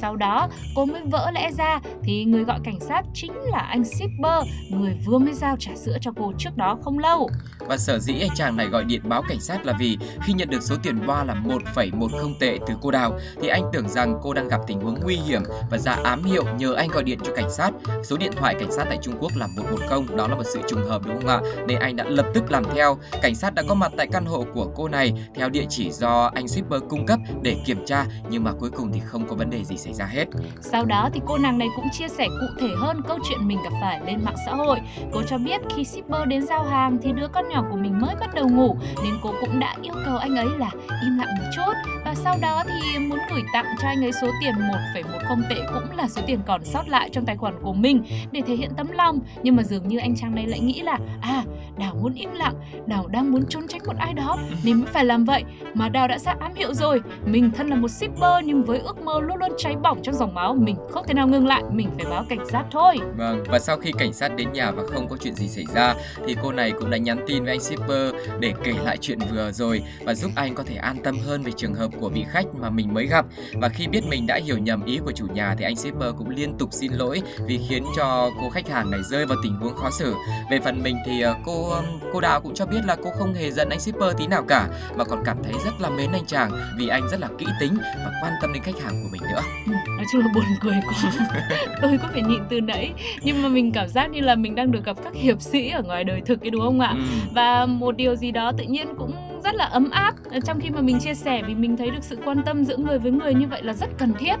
Sau 0.00 0.16
đó 0.16 0.48
cô 0.74 0.84
mới 0.84 1.02
vỡ 1.10 1.30
lẽ 1.34 1.50
ra 1.58 1.80
thì 2.02 2.24
người 2.24 2.44
gọi 2.44 2.58
cảnh 2.64 2.80
sát 2.80 3.02
chính 3.14 3.32
là 3.32 3.58
anh 3.58 3.84
shipper, 3.84 4.46
người 4.70 4.96
vừa 5.06 5.18
mới 5.18 5.34
giao 5.34 5.56
trà 5.56 5.72
sữa 5.76 5.98
cho 6.00 6.12
cô 6.16 6.32
trước 6.38 6.56
đó 6.56 6.78
không 6.84 6.98
lâu. 6.98 7.28
Và 7.60 7.76
sở 7.76 7.98
dĩ 7.98 8.20
anh 8.20 8.30
chàng 8.34 8.56
này 8.56 8.66
gọi 8.66 8.84
điện 8.84 9.00
báo 9.04 9.22
cảnh 9.28 9.40
sát 9.40 9.66
là 9.66 9.72
vì 9.78 9.98
khi 10.22 10.32
nhận 10.32 10.50
được 10.50 10.62
số 10.62 10.76
tiền 10.82 11.06
boa 11.06 11.24
là 11.24 11.34
1,10 11.34 12.34
tệ 12.40 12.58
từ 12.66 12.74
cô 12.80 12.90
Đào 12.90 13.18
thì 13.42 13.48
anh 13.48 13.62
tưởng 13.72 13.88
rằng 13.88 14.18
cô 14.22 14.34
đang 14.34 14.48
gặp 14.48 14.60
tình 14.66 14.80
huống 14.80 15.00
nguy 15.02 15.16
hiểm 15.16 15.42
và 15.70 15.78
ra 15.78 15.92
ám 15.92 16.24
hiệu 16.24 16.44
nhờ 16.58 16.74
anh 16.74 16.88
gọi 16.88 17.04
điện 17.04 17.18
cho 17.24 17.32
cảnh 17.36 17.50
sát. 17.50 17.70
Số 18.04 18.16
điện 18.16 18.32
thoại 18.36 18.54
cảnh 18.60 18.72
sát 18.72 18.84
tại 18.88 18.98
Trung 19.02 19.14
Quốc 19.20 19.32
là 19.36 19.46
110, 19.56 20.16
đó 20.16 20.28
là 20.28 20.34
một 20.34 20.44
sự 20.54 20.60
trùng 20.68 20.84
hợp 20.88 21.02
đúng 21.06 21.20
không 21.20 21.28
ạ? 21.28 21.40
Nên 21.66 21.78
anh 21.78 21.96
đã 21.96 22.04
lập 22.04 22.26
tức 22.34 22.50
làm 22.50 22.64
theo. 22.74 22.98
Cảnh 23.22 23.34
sát 23.34 23.54
đã 23.54 23.62
có 23.68 23.74
mặt 23.74 23.92
tại 23.96 24.06
căn 24.12 24.24
hộ 24.26 24.44
của 24.54 24.66
cô 24.76 24.88
này 24.88 25.12
theo 25.34 25.48
địa 25.48 25.64
chỉ 25.68 25.90
do 25.90 26.30
anh 26.34 26.48
shipper 26.48 26.82
cung 26.88 27.06
cấp 27.06 27.18
để 27.42 27.56
kiểm 27.66 27.86
tra 27.86 28.06
nhưng 28.30 28.44
mà 28.44 28.52
cuối 28.52 28.70
cùng 28.78 28.92
thì 28.92 29.00
không 29.00 29.26
có 29.28 29.34
vấn 29.34 29.50
đề 29.50 29.64
gì 29.64 29.76
xảy 29.76 29.94
ra 29.94 30.04
hết. 30.04 30.24
Sau 30.60 30.84
đó 30.84 31.08
thì 31.12 31.20
cô 31.26 31.38
nàng 31.38 31.58
này 31.58 31.68
cũng 31.76 31.86
chia 31.92 32.08
sẻ 32.08 32.28
cụ 32.28 32.46
thể 32.60 32.68
hơn 32.78 33.00
câu 33.08 33.18
chuyện 33.28 33.48
mình 33.48 33.58
gặp 33.64 33.78
phải 33.80 34.00
lên 34.06 34.24
mạng 34.24 34.36
xã 34.46 34.54
hội. 34.54 34.80
Cô 35.12 35.22
cho 35.22 35.38
biết 35.38 35.60
khi 35.76 35.84
shipper 35.84 36.28
đến 36.28 36.46
giao 36.46 36.64
hàng 36.64 36.98
thì 37.02 37.12
đứa 37.12 37.28
con 37.28 37.48
nhỏ 37.48 37.64
của 37.70 37.76
mình 37.76 38.00
mới 38.00 38.14
bắt 38.20 38.34
đầu 38.34 38.48
ngủ 38.48 38.76
nên 39.04 39.14
cô 39.22 39.32
cũng 39.40 39.58
đã 39.58 39.76
yêu 39.82 39.94
cầu 40.04 40.16
anh 40.16 40.36
ấy 40.36 40.48
là 40.58 40.70
im 41.02 41.18
lặng 41.18 41.28
một 41.38 41.50
chút 41.56 41.72
và 42.04 42.14
sau 42.14 42.36
đó 42.40 42.64
thì 42.66 42.98
muốn 42.98 43.18
gửi 43.30 43.42
tặng 43.52 43.64
cho 43.78 43.88
anh 43.88 44.04
ấy 44.04 44.12
số 44.12 44.30
tiền 44.40 44.54
1,10 44.54 45.42
tệ 45.50 45.56
cũng 45.74 45.96
là 45.96 46.08
số 46.08 46.22
tiền 46.26 46.40
còn 46.46 46.64
sót 46.64 46.88
lại 46.88 47.10
trong 47.12 47.26
tài 47.26 47.36
khoản 47.36 47.54
của 47.62 47.72
mình 47.72 48.02
để 48.32 48.42
thể 48.46 48.54
hiện 48.54 48.70
tấm 48.76 48.90
lòng 48.90 49.20
nhưng 49.42 49.56
mà 49.56 49.62
dường 49.62 49.88
như 49.88 49.98
anh 49.98 50.16
chàng 50.16 50.34
này 50.34 50.46
lại 50.46 50.60
nghĩ 50.60 50.82
là 50.82 50.98
à 51.20 51.44
Đào 51.78 51.94
muốn 51.94 52.14
im 52.14 52.30
lặng, 52.34 52.54
Đào 52.86 53.06
đang 53.06 53.32
muốn 53.32 53.46
trốn 53.48 53.68
tránh 53.68 53.80
một 53.86 53.96
ai 53.98 54.14
đó 54.14 54.38
nên 54.64 54.76
mới 54.76 54.86
phải 54.92 55.04
làm 55.04 55.24
vậy 55.24 55.44
mà 55.74 55.88
Đào 55.88 56.08
đã 56.08 56.18
ra 56.18 56.34
ám 56.40 56.54
hiệu 56.54 56.74
rồi 56.74 57.00
mình 57.26 57.50
thân 57.50 57.68
là 57.68 57.76
một 57.76 57.88
shipper 57.88 58.44
nhưng 58.44 58.64
với 58.68 58.78
ước 58.78 58.98
mơ 59.02 59.20
luôn 59.20 59.36
luôn 59.36 59.52
cháy 59.58 59.76
bỏng 59.82 60.02
trong 60.02 60.14
dòng 60.14 60.34
máu 60.34 60.54
mình 60.54 60.76
không 60.90 61.04
thể 61.06 61.14
nào 61.14 61.28
ngừng 61.28 61.46
lại 61.46 61.62
mình 61.70 61.88
phải 61.96 62.06
báo 62.10 62.24
cảnh 62.28 62.46
sát 62.52 62.64
thôi 62.70 62.98
Vâng, 63.16 63.44
và 63.46 63.58
sau 63.58 63.78
khi 63.78 63.92
cảnh 63.98 64.12
sát 64.12 64.36
đến 64.36 64.52
nhà 64.52 64.70
và 64.70 64.82
không 64.86 65.08
có 65.08 65.16
chuyện 65.20 65.34
gì 65.34 65.48
xảy 65.48 65.64
ra 65.74 65.94
thì 66.26 66.36
cô 66.42 66.52
này 66.52 66.72
cũng 66.78 66.90
đã 66.90 66.96
nhắn 66.96 67.24
tin 67.26 67.44
với 67.44 67.52
anh 67.52 67.60
shipper 67.60 68.14
để 68.40 68.54
kể 68.64 68.74
lại 68.84 68.96
chuyện 69.00 69.18
vừa 69.32 69.52
rồi 69.52 69.82
và 70.04 70.14
giúp 70.14 70.30
anh 70.34 70.54
có 70.54 70.62
thể 70.66 70.74
an 70.74 70.96
tâm 71.04 71.18
hơn 71.18 71.42
về 71.42 71.52
trường 71.56 71.74
hợp 71.74 71.90
của 72.00 72.08
vị 72.08 72.24
khách 72.28 72.46
mà 72.54 72.70
mình 72.70 72.94
mới 72.94 73.06
gặp. 73.06 73.26
Và 73.54 73.68
khi 73.68 73.86
biết 73.86 74.00
mình 74.08 74.26
đã 74.26 74.40
hiểu 74.44 74.58
nhầm 74.58 74.84
ý 74.84 74.98
của 75.04 75.12
chủ 75.12 75.26
nhà 75.26 75.54
thì 75.58 75.64
anh 75.64 75.76
shipper 75.76 76.14
cũng 76.18 76.30
liên 76.30 76.58
tục 76.58 76.68
xin 76.72 76.92
lỗi 76.92 77.22
vì 77.46 77.60
khiến 77.68 77.84
cho 77.96 78.30
cô 78.40 78.50
khách 78.50 78.68
hàng 78.68 78.90
này 78.90 79.00
rơi 79.02 79.26
vào 79.26 79.38
tình 79.42 79.54
huống 79.54 79.76
khó 79.76 79.90
xử. 79.90 80.14
Về 80.50 80.60
phần 80.64 80.82
mình 80.82 80.96
thì 81.06 81.20
ờ, 81.20 81.34
cô 81.44 81.74
cô 82.12 82.20
Đào 82.20 82.40
cũng 82.40 82.54
cho 82.54 82.66
biết 82.66 82.80
là 82.84 82.96
cô 83.04 83.10
không 83.18 83.34
hề 83.34 83.50
giận 83.50 83.68
anh 83.68 83.80
shipper 83.80 84.16
tí 84.18 84.26
nào 84.26 84.42
cả 84.48 84.68
mà 84.96 85.04
còn 85.04 85.22
cảm 85.24 85.36
thấy 85.44 85.54
rất 85.64 85.80
là 85.80 85.90
mến 85.90 86.12
anh 86.12 86.26
chàng 86.26 86.50
vì 86.78 86.88
anh 86.88 87.08
rất 87.08 87.20
là 87.20 87.28
kỹ 87.38 87.46
tính 87.60 87.76
và 87.82 88.12
quan 88.22 88.32
tâm 88.42 88.52
đến 88.52 88.57
khách 88.62 88.80
hàng 88.80 89.02
của 89.02 89.08
mình 89.12 89.20
nữa. 89.32 89.40
Ừ, 89.66 89.72
nói 89.96 90.04
chung 90.12 90.20
là 90.20 90.26
buồn 90.34 90.44
cười 90.60 90.74
quá 90.88 91.12
tôi 91.82 91.98
có 92.02 92.08
phải 92.12 92.22
nhịn 92.22 92.40
từ 92.50 92.60
nãy 92.60 92.92
nhưng 93.22 93.42
mà 93.42 93.48
mình 93.48 93.72
cảm 93.72 93.88
giác 93.88 94.10
như 94.10 94.20
là 94.20 94.34
mình 94.34 94.54
đang 94.54 94.70
được 94.72 94.84
gặp 94.84 94.96
các 95.04 95.14
hiệp 95.14 95.40
sĩ 95.42 95.68
ở 95.70 95.82
ngoài 95.82 96.04
đời 96.04 96.20
thực 96.26 96.40
ấy 96.40 96.50
đúng 96.50 96.60
không 96.62 96.80
ạ 96.80 96.94
Ừ. 96.96 97.02
và 97.34 97.66
một 97.66 97.96
điều 97.96 98.16
gì 98.16 98.30
đó 98.30 98.52
tự 98.58 98.64
nhiên 98.64 98.86
cũng 98.98 99.12
rất 99.44 99.54
là 99.54 99.64
ấm 99.64 99.90
áp. 99.90 100.14
Ờ, 100.30 100.38
trong 100.40 100.60
khi 100.60 100.70
mà 100.70 100.80
mình 100.80 100.98
chia 101.00 101.14
sẻ 101.14 101.42
vì 101.46 101.54
mình 101.54 101.76
thấy 101.76 101.90
được 101.90 102.02
sự 102.02 102.18
quan 102.24 102.42
tâm 102.42 102.64
giữa 102.64 102.76
người 102.76 102.98
với 102.98 103.10
người 103.12 103.34
như 103.34 103.46
vậy 103.46 103.62
là 103.62 103.72
rất 103.72 103.88
cần 103.98 104.12
thiết. 104.18 104.36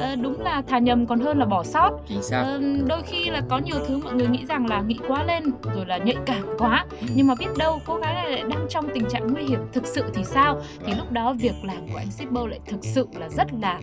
Ờ, 0.00 0.16
đúng 0.16 0.40
là 0.40 0.62
thà 0.62 0.78
nhầm 0.78 1.06
còn 1.06 1.20
hơn 1.20 1.38
là 1.38 1.44
bỏ 1.44 1.62
sót. 1.62 1.90
Ờ, 2.30 2.60
đôi 2.86 3.02
khi 3.02 3.30
là 3.30 3.42
có 3.48 3.58
nhiều 3.58 3.76
thứ 3.88 3.98
mọi 3.98 4.14
người 4.14 4.26
nghĩ 4.28 4.44
rằng 4.48 4.66
là 4.66 4.80
nghĩ 4.80 4.98
quá 5.08 5.24
lên 5.24 5.44
rồi 5.74 5.86
là 5.86 5.98
nhạy 5.98 6.16
cảm 6.26 6.42
quá. 6.58 6.86
Ừ. 7.00 7.06
nhưng 7.14 7.26
mà 7.26 7.34
biết 7.34 7.46
đâu 7.58 7.80
cô 7.86 7.96
gái 7.96 8.14
này 8.14 8.30
lại 8.30 8.42
đang 8.48 8.66
trong 8.68 8.88
tình 8.94 9.04
trạng 9.10 9.32
nguy 9.32 9.42
hiểm 9.42 9.60
thực 9.72 9.86
sự 9.86 10.04
thì 10.14 10.24
sao? 10.24 10.60
Thì 10.86 10.94
lúc 10.94 11.12
đó 11.12 11.32
việc 11.32 11.54
làm 11.62 11.88
của 11.92 11.98
anh 11.98 12.10
shipper 12.10 12.44
lại 12.48 12.60
thực 12.66 12.84
sự 12.84 13.06
là 13.20 13.28
rất 13.28 13.46
là 13.60 13.80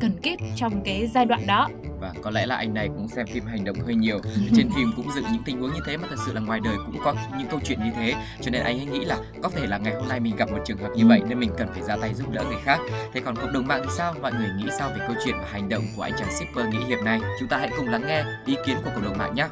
cần 0.00 0.10
kíp 0.22 0.38
trong 0.56 0.80
cái 0.84 1.06
giai 1.14 1.24
đoạn 1.26 1.46
đó. 1.46 1.68
Và 2.00 2.12
có 2.22 2.30
lẽ 2.30 2.46
là 2.46 2.56
anh 2.56 2.74
này 2.74 2.88
cũng 2.88 3.08
xem 3.08 3.26
phim 3.26 3.44
hành 3.46 3.64
động 3.64 3.76
hơi 3.86 3.94
nhiều. 3.94 4.18
Trên 4.56 4.70
phim 4.76 4.92
cũng 4.96 5.06
dựng 5.14 5.24
những 5.32 5.42
tình 5.44 5.60
huống 5.60 5.72
như 5.72 5.80
thế 5.86 5.96
mà 5.96 6.06
thật 6.10 6.16
sự 6.26 6.32
là 6.32 6.40
ngoài 6.40 6.60
đời 6.64 6.76
cũng 6.86 6.96
có 7.04 7.14
những 7.38 7.48
câu 7.50 7.60
chuyện 7.64 7.78
như 7.84 7.90
thế. 7.96 8.14
Cho 8.40 8.50
nên 8.50 8.62
anh 8.62 8.78
ấy 8.78 8.86
nghĩ 8.86 9.04
là 9.04 9.16
có 9.42 9.48
thể 9.48 9.66
là 9.66 9.78
ngày 9.78 9.94
hôm 9.94 10.05
nay 10.08 10.20
mình 10.20 10.36
gặp 10.36 10.50
một 10.50 10.58
trường 10.64 10.78
hợp 10.78 10.90
như 10.96 11.06
vậy 11.06 11.22
nên 11.28 11.38
mình 11.38 11.50
cần 11.58 11.68
phải 11.72 11.82
ra 11.82 11.96
tay 12.00 12.14
giúp 12.14 12.32
đỡ 12.32 12.44
người 12.44 12.60
khác 12.64 12.78
Thế 13.12 13.20
còn 13.20 13.36
cộng 13.36 13.52
đồng 13.52 13.66
mạng 13.66 13.80
thì 13.84 13.90
sao? 13.96 14.14
Mọi 14.22 14.32
người 14.32 14.48
nghĩ 14.56 14.66
sao 14.78 14.90
về 14.90 15.04
câu 15.06 15.16
chuyện 15.24 15.34
và 15.38 15.46
hành 15.52 15.68
động 15.68 15.82
của 15.96 16.02
anh 16.02 16.12
chàng 16.18 16.28
shipper 16.30 16.68
nghĩa 16.68 16.86
hiệp 16.86 17.04
này? 17.04 17.20
Chúng 17.40 17.48
ta 17.48 17.58
hãy 17.58 17.70
cùng 17.76 17.88
lắng 17.88 18.02
nghe 18.06 18.24
ý 18.46 18.56
kiến 18.66 18.76
của 18.84 18.90
cộng 18.94 19.04
đồng 19.04 19.18
mạng 19.18 19.34
nhé 19.34 19.48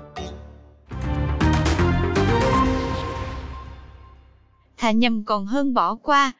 Thà 4.76 4.90
nhầm 4.90 5.24
còn 5.24 5.46
hơn 5.46 5.74
bỏ 5.74 5.94
qua. 5.94 6.32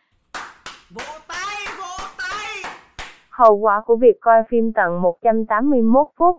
Hậu 3.30 3.56
quả 3.56 3.82
của 3.86 3.96
việc 3.96 4.16
coi 4.20 4.42
phim 4.50 4.72
tận 4.72 5.02
181 5.02 6.06
phút. 6.18 6.36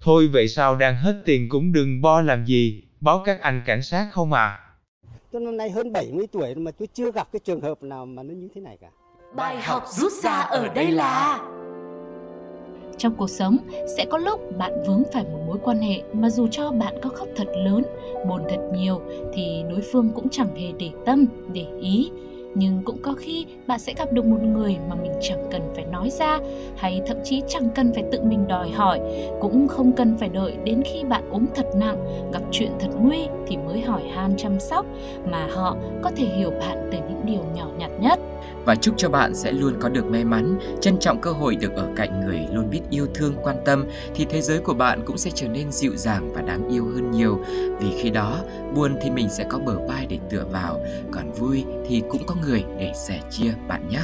Thôi 0.00 0.28
vậy 0.32 0.48
sao 0.48 0.76
đang 0.76 0.96
hết 0.96 1.22
tiền 1.24 1.48
cũng 1.48 1.72
đừng 1.72 2.00
bo 2.00 2.20
làm 2.20 2.44
gì, 2.44 2.82
báo 3.00 3.22
các 3.24 3.40
anh 3.40 3.62
cảnh 3.66 3.82
sát 3.82 4.08
không 4.12 4.32
à. 4.32 4.63
Tôi 5.34 5.42
năm 5.42 5.56
nay 5.56 5.70
hơn 5.70 5.92
70 5.92 6.26
tuổi 6.26 6.54
mà 6.54 6.70
tôi 6.70 6.88
chưa 6.94 7.12
gặp 7.12 7.28
cái 7.32 7.40
trường 7.44 7.60
hợp 7.60 7.82
nào 7.82 8.06
mà 8.06 8.22
nó 8.22 8.34
như 8.34 8.48
thế 8.54 8.60
này 8.60 8.76
cả. 8.80 8.90
Bài 9.36 9.56
học 9.60 9.82
rút 9.88 10.12
ra 10.12 10.32
ở 10.32 10.68
đây 10.68 10.90
là 10.90 11.40
trong 12.98 13.14
cuộc 13.14 13.30
sống 13.30 13.56
sẽ 13.96 14.04
có 14.10 14.18
lúc 14.18 14.58
bạn 14.58 14.72
vướng 14.86 15.02
phải 15.12 15.24
một 15.24 15.38
mối 15.46 15.58
quan 15.64 15.78
hệ 15.78 16.02
mà 16.12 16.30
dù 16.30 16.48
cho 16.50 16.70
bạn 16.70 16.94
có 17.02 17.10
khóc 17.10 17.28
thật 17.36 17.48
lớn 17.64 17.82
buồn 18.28 18.42
thật 18.48 18.70
nhiều 18.74 19.00
thì 19.32 19.64
đối 19.70 19.80
phương 19.92 20.10
cũng 20.14 20.28
chẳng 20.28 20.56
hề 20.56 20.72
để 20.78 20.90
tâm 21.06 21.26
để 21.52 21.66
ý 21.80 22.10
nhưng 22.54 22.82
cũng 22.84 22.98
có 23.02 23.12
khi 23.12 23.46
bạn 23.66 23.78
sẽ 23.78 23.94
gặp 23.96 24.12
được 24.12 24.24
một 24.24 24.42
người 24.42 24.76
mà 24.88 24.94
mình 24.94 25.12
chẳng 25.20 25.48
cần 25.50 25.62
phải 25.74 25.84
nói 25.84 26.10
ra, 26.10 26.38
hay 26.76 27.00
thậm 27.06 27.16
chí 27.24 27.42
chẳng 27.48 27.68
cần 27.74 27.92
phải 27.94 28.04
tự 28.12 28.22
mình 28.22 28.46
đòi 28.48 28.70
hỏi, 28.70 29.00
cũng 29.40 29.68
không 29.68 29.92
cần 29.92 30.16
phải 30.16 30.28
đợi 30.28 30.56
đến 30.64 30.82
khi 30.84 31.04
bạn 31.04 31.30
ốm 31.30 31.46
thật 31.54 31.66
nặng, 31.76 32.30
gặp 32.32 32.42
chuyện 32.50 32.70
thật 32.80 32.90
nguy 33.00 33.26
thì 33.46 33.56
mới 33.56 33.80
hỏi 33.80 34.02
han 34.14 34.36
chăm 34.36 34.60
sóc, 34.60 34.86
mà 35.30 35.48
họ 35.54 35.76
có 36.02 36.10
thể 36.16 36.24
hiểu 36.24 36.50
bạn 36.50 36.88
từ 36.92 36.98
những 37.08 37.20
điều 37.24 37.42
nhỏ 37.54 37.66
nhặt 37.78 37.90
nhất 38.00 38.20
và 38.64 38.74
chúc 38.74 38.94
cho 38.96 39.08
bạn 39.08 39.34
sẽ 39.34 39.52
luôn 39.52 39.74
có 39.80 39.88
được 39.88 40.06
may 40.06 40.24
mắn, 40.24 40.58
trân 40.80 40.98
trọng 40.98 41.20
cơ 41.20 41.32
hội 41.32 41.56
được 41.56 41.72
ở 41.74 41.88
cạnh 41.96 42.20
người 42.20 42.40
luôn 42.52 42.70
biết 42.70 42.80
yêu 42.90 43.06
thương 43.14 43.34
quan 43.42 43.56
tâm 43.64 43.84
thì 44.14 44.26
thế 44.30 44.40
giới 44.40 44.58
của 44.58 44.74
bạn 44.74 45.02
cũng 45.06 45.18
sẽ 45.18 45.30
trở 45.34 45.48
nên 45.48 45.72
dịu 45.72 45.96
dàng 45.96 46.32
và 46.34 46.42
đáng 46.42 46.68
yêu 46.68 46.84
hơn 46.94 47.10
nhiều. 47.10 47.44
Vì 47.80 47.92
khi 48.02 48.10
đó, 48.10 48.38
buồn 48.74 48.96
thì 49.02 49.10
mình 49.10 49.28
sẽ 49.30 49.44
có 49.48 49.58
bờ 49.58 49.78
vai 49.88 50.06
để 50.06 50.18
tựa 50.30 50.44
vào, 50.52 50.80
còn 51.12 51.32
vui 51.32 51.64
thì 51.88 52.02
cũng 52.08 52.26
có 52.26 52.34
người 52.42 52.64
để 52.78 52.92
sẻ 52.94 53.20
chia 53.30 53.54
bạn 53.68 53.88
nhé. 53.88 54.00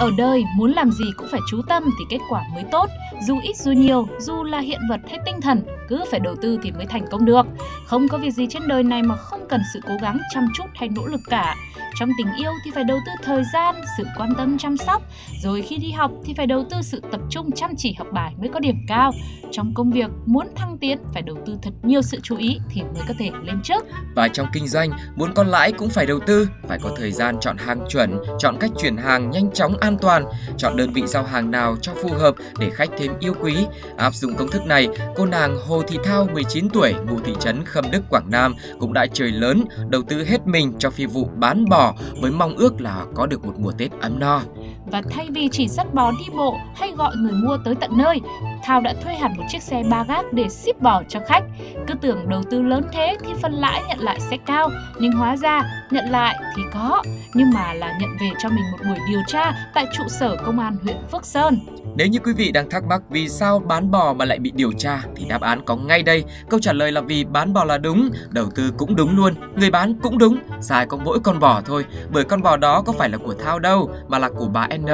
Ở 0.00 0.10
đời 0.18 0.44
muốn 0.56 0.72
làm 0.72 0.90
gì 0.90 1.04
cũng 1.16 1.26
phải 1.30 1.40
chú 1.50 1.62
tâm 1.68 1.84
thì 1.98 2.04
kết 2.10 2.24
quả 2.30 2.42
mới 2.54 2.64
tốt 2.72 2.90
dù 3.26 3.40
ít 3.42 3.56
dù 3.56 3.72
nhiều, 3.72 4.08
dù 4.18 4.44
là 4.44 4.58
hiện 4.58 4.80
vật 4.88 5.00
hay 5.08 5.18
tinh 5.26 5.40
thần, 5.40 5.62
cứ 5.88 6.04
phải 6.10 6.20
đầu 6.20 6.36
tư 6.42 6.58
thì 6.62 6.72
mới 6.72 6.86
thành 6.86 7.06
công 7.10 7.24
được. 7.24 7.46
Không 7.86 8.08
có 8.08 8.18
việc 8.18 8.30
gì 8.30 8.46
trên 8.50 8.68
đời 8.68 8.82
này 8.82 9.02
mà 9.02 9.16
không 9.16 9.48
cần 9.48 9.60
sự 9.74 9.80
cố 9.88 9.94
gắng 10.02 10.18
chăm 10.34 10.48
chút 10.54 10.64
hay 10.74 10.88
nỗ 10.88 11.06
lực 11.06 11.20
cả. 11.26 11.56
Trong 11.98 12.10
tình 12.18 12.26
yêu 12.36 12.52
thì 12.64 12.70
phải 12.74 12.84
đầu 12.84 12.98
tư 13.06 13.12
thời 13.24 13.42
gian, 13.52 13.74
sự 13.98 14.04
quan 14.16 14.34
tâm 14.34 14.58
chăm 14.58 14.76
sóc. 14.76 15.02
Rồi 15.42 15.62
khi 15.62 15.76
đi 15.76 15.90
học 15.90 16.10
thì 16.24 16.34
phải 16.34 16.46
đầu 16.46 16.64
tư 16.70 16.76
sự 16.82 17.02
tập 17.10 17.20
trung 17.30 17.50
chăm 17.52 17.70
chỉ 17.76 17.94
học 17.98 18.06
bài 18.12 18.34
mới 18.38 18.48
có 18.48 18.60
điểm 18.60 18.76
cao. 18.88 19.12
Trong 19.50 19.74
công 19.74 19.90
việc 19.90 20.10
muốn 20.26 20.46
thăng 20.56 20.78
tiến 20.78 20.98
phải 21.12 21.22
đầu 21.22 21.36
tư 21.46 21.58
thật 21.62 21.70
nhiều 21.82 22.02
sự 22.02 22.20
chú 22.22 22.36
ý 22.36 22.58
thì 22.70 22.82
mới 22.82 23.02
có 23.08 23.14
thể 23.18 23.30
lên 23.44 23.60
trước. 23.62 23.84
Và 24.14 24.28
trong 24.28 24.46
kinh 24.52 24.68
doanh, 24.68 24.90
muốn 25.16 25.34
có 25.34 25.42
lãi 25.42 25.72
cũng 25.72 25.88
phải 25.88 26.06
đầu 26.06 26.18
tư, 26.26 26.48
phải 26.68 26.78
có 26.82 26.90
thời 26.96 27.12
gian 27.12 27.36
chọn 27.40 27.56
hàng 27.58 27.80
chuẩn, 27.88 28.18
chọn 28.38 28.56
cách 28.60 28.70
chuyển 28.78 28.96
hàng 28.96 29.30
nhanh 29.30 29.50
chóng 29.52 29.76
an 29.80 29.96
toàn, 30.00 30.24
chọn 30.56 30.76
đơn 30.76 30.92
vị 30.92 31.02
giao 31.06 31.24
hàng 31.24 31.50
nào 31.50 31.76
cho 31.82 31.92
phù 32.02 32.08
hợp 32.12 32.34
để 32.58 32.70
khách 32.70 32.90
thêm 32.98 33.07
yêu 33.20 33.34
quý. 33.40 33.66
Áp 33.96 34.14
dụng 34.14 34.34
công 34.34 34.48
thức 34.48 34.66
này, 34.66 34.88
cô 35.16 35.26
nàng 35.26 35.56
Hồ 35.66 35.82
Thị 35.82 35.98
Thao 36.04 36.26
19 36.32 36.68
tuổi, 36.68 36.94
ngụ 37.10 37.18
thị 37.24 37.32
trấn 37.40 37.64
Khâm 37.64 37.90
Đức, 37.90 38.02
Quảng 38.10 38.30
Nam 38.30 38.54
cũng 38.80 38.92
đã 38.92 39.06
trời 39.12 39.30
lớn, 39.30 39.64
đầu 39.88 40.02
tư 40.02 40.24
hết 40.24 40.46
mình 40.46 40.72
cho 40.78 40.90
phi 40.90 41.06
vụ 41.06 41.28
bán 41.36 41.64
bò 41.68 41.94
với 42.20 42.30
mong 42.30 42.56
ước 42.56 42.80
là 42.80 43.04
có 43.14 43.26
được 43.26 43.44
một 43.44 43.54
mùa 43.58 43.72
Tết 43.78 43.90
ấm 44.00 44.18
no. 44.18 44.40
Và 44.86 45.02
thay 45.10 45.28
vì 45.30 45.48
chỉ 45.52 45.68
dắt 45.68 45.94
bò 45.94 46.10
đi 46.10 46.34
bộ 46.36 46.56
hay 46.76 46.92
gọi 46.92 47.16
người 47.16 47.32
mua 47.32 47.58
tới 47.64 47.74
tận 47.74 47.90
nơi, 47.98 48.20
Thao 48.64 48.80
đã 48.80 48.94
thuê 49.04 49.14
hẳn 49.14 49.36
một 49.36 49.44
chiếc 49.48 49.62
xe 49.62 49.82
ba 49.90 50.04
gác 50.08 50.32
để 50.32 50.48
ship 50.48 50.80
bò 50.80 51.02
cho 51.08 51.20
khách. 51.28 51.44
Cứ 51.86 51.94
tưởng 51.94 52.28
đầu 52.28 52.42
tư 52.50 52.62
lớn 52.62 52.82
thế 52.92 53.16
thì 53.26 53.32
phần 53.42 53.52
lãi 53.52 53.82
nhận 53.88 53.98
lại 53.98 54.20
sẽ 54.20 54.36
cao, 54.46 54.70
nhưng 55.00 55.12
hóa 55.12 55.36
ra 55.36 55.62
nhận 55.90 56.10
lại 56.10 56.36
thì 56.56 56.62
có, 56.72 57.02
nhưng 57.34 57.50
mà 57.50 57.72
là 57.72 57.98
nhận 58.00 58.10
về 58.20 58.30
cho 58.38 58.48
mình 58.48 58.64
một 58.72 58.78
buổi 58.88 58.98
điều 59.08 59.20
tra 59.26 59.70
tại 59.74 59.86
trụ 59.92 60.04
sở 60.08 60.36
công 60.44 60.58
an 60.58 60.76
huyện 60.82 60.96
Phước 61.12 61.26
Sơn. 61.26 61.58
Nếu 61.96 62.06
như 62.06 62.18
quý 62.18 62.32
vị 62.32 62.52
đang 62.52 62.70
thắc 62.70 62.84
mắc 62.84 63.02
vì 63.10 63.28
sao 63.28 63.58
bán 63.58 63.90
bò 63.90 64.12
mà 64.12 64.24
lại 64.24 64.38
bị 64.38 64.50
điều 64.50 64.72
tra 64.72 65.02
thì 65.16 65.24
đáp 65.28 65.40
án 65.40 65.64
có 65.64 65.76
ngay 65.76 66.02
đây. 66.02 66.24
Câu 66.50 66.60
trả 66.60 66.72
lời 66.72 66.92
là 66.92 67.00
vì 67.00 67.24
bán 67.24 67.52
bò 67.52 67.64
là 67.64 67.78
đúng, 67.78 68.10
đầu 68.30 68.50
tư 68.54 68.72
cũng 68.78 68.96
đúng 68.96 69.16
luôn, 69.16 69.34
người 69.56 69.70
bán 69.70 69.94
cũng 70.02 70.18
đúng, 70.18 70.38
sai 70.60 70.86
có 70.86 70.96
mỗi 70.96 71.20
con 71.20 71.38
bò 71.38 71.60
thôi. 71.64 71.84
Bởi 72.12 72.24
con 72.24 72.42
bò 72.42 72.56
đó 72.56 72.82
có 72.82 72.92
phải 72.92 73.08
là 73.08 73.18
của 73.18 73.34
Thao 73.34 73.58
đâu 73.58 73.90
mà 74.08 74.18
là 74.18 74.28
của 74.28 74.48
bà 74.48 74.68
N, 74.76 74.86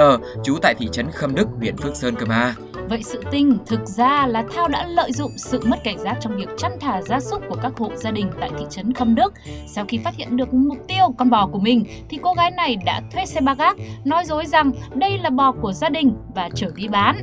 trú 0.44 0.58
tại 0.62 0.74
thị 0.74 0.88
trấn 0.92 1.10
Khâm 1.10 1.34
Đức, 1.34 1.48
huyện 1.58 1.76
Phước 1.76 1.96
Sơn 1.96 2.14
cơ 2.14 2.26
mà. 2.26 2.54
Vậy 2.88 3.02
sự 3.02 3.22
tình 3.30 3.58
thực 3.66 3.86
ra 3.86 4.26
là 4.26 4.44
Thao 4.54 4.68
đã 4.68 4.86
lợi 4.86 5.12
dụng 5.12 5.30
sự 5.36 5.60
mất 5.66 5.84
cảnh 5.84 5.98
giác 5.98 6.16
trong 6.20 6.36
việc 6.36 6.48
chăn 6.58 6.72
thả 6.80 7.02
gia 7.02 7.20
súc 7.20 7.42
của 7.48 7.56
các 7.62 7.72
hộ 7.78 7.90
gia 7.96 8.10
đình 8.10 8.30
tại 8.40 8.50
thị 8.58 8.64
trấn 8.70 8.92
Khâm 8.92 9.14
Đức. 9.14 9.32
Sau 9.66 9.84
khi 9.88 9.98
phát 9.98 10.16
hiện 10.16 10.36
được 10.36 10.54
mục 10.54 10.78
tiêu 10.88 11.14
con 11.18 11.30
bò 11.30 11.46
của 11.46 11.58
mình 11.58 11.84
thì 12.08 12.18
cô 12.22 12.32
gái 12.32 12.50
này 12.50 12.76
đã 12.84 13.00
thuê 13.12 13.26
xe 13.26 13.40
ba 13.40 13.54
gác 13.54 13.76
nói 14.04 14.24
dối 14.24 14.46
rằng 14.46 14.70
đây 14.94 15.18
là 15.18 15.30
bò 15.30 15.52
của 15.52 15.72
gia 15.72 15.88
đình 15.88 16.14
và 16.34 16.48
chở 16.54 16.70
đi 16.74 16.88
bán. 16.88 17.16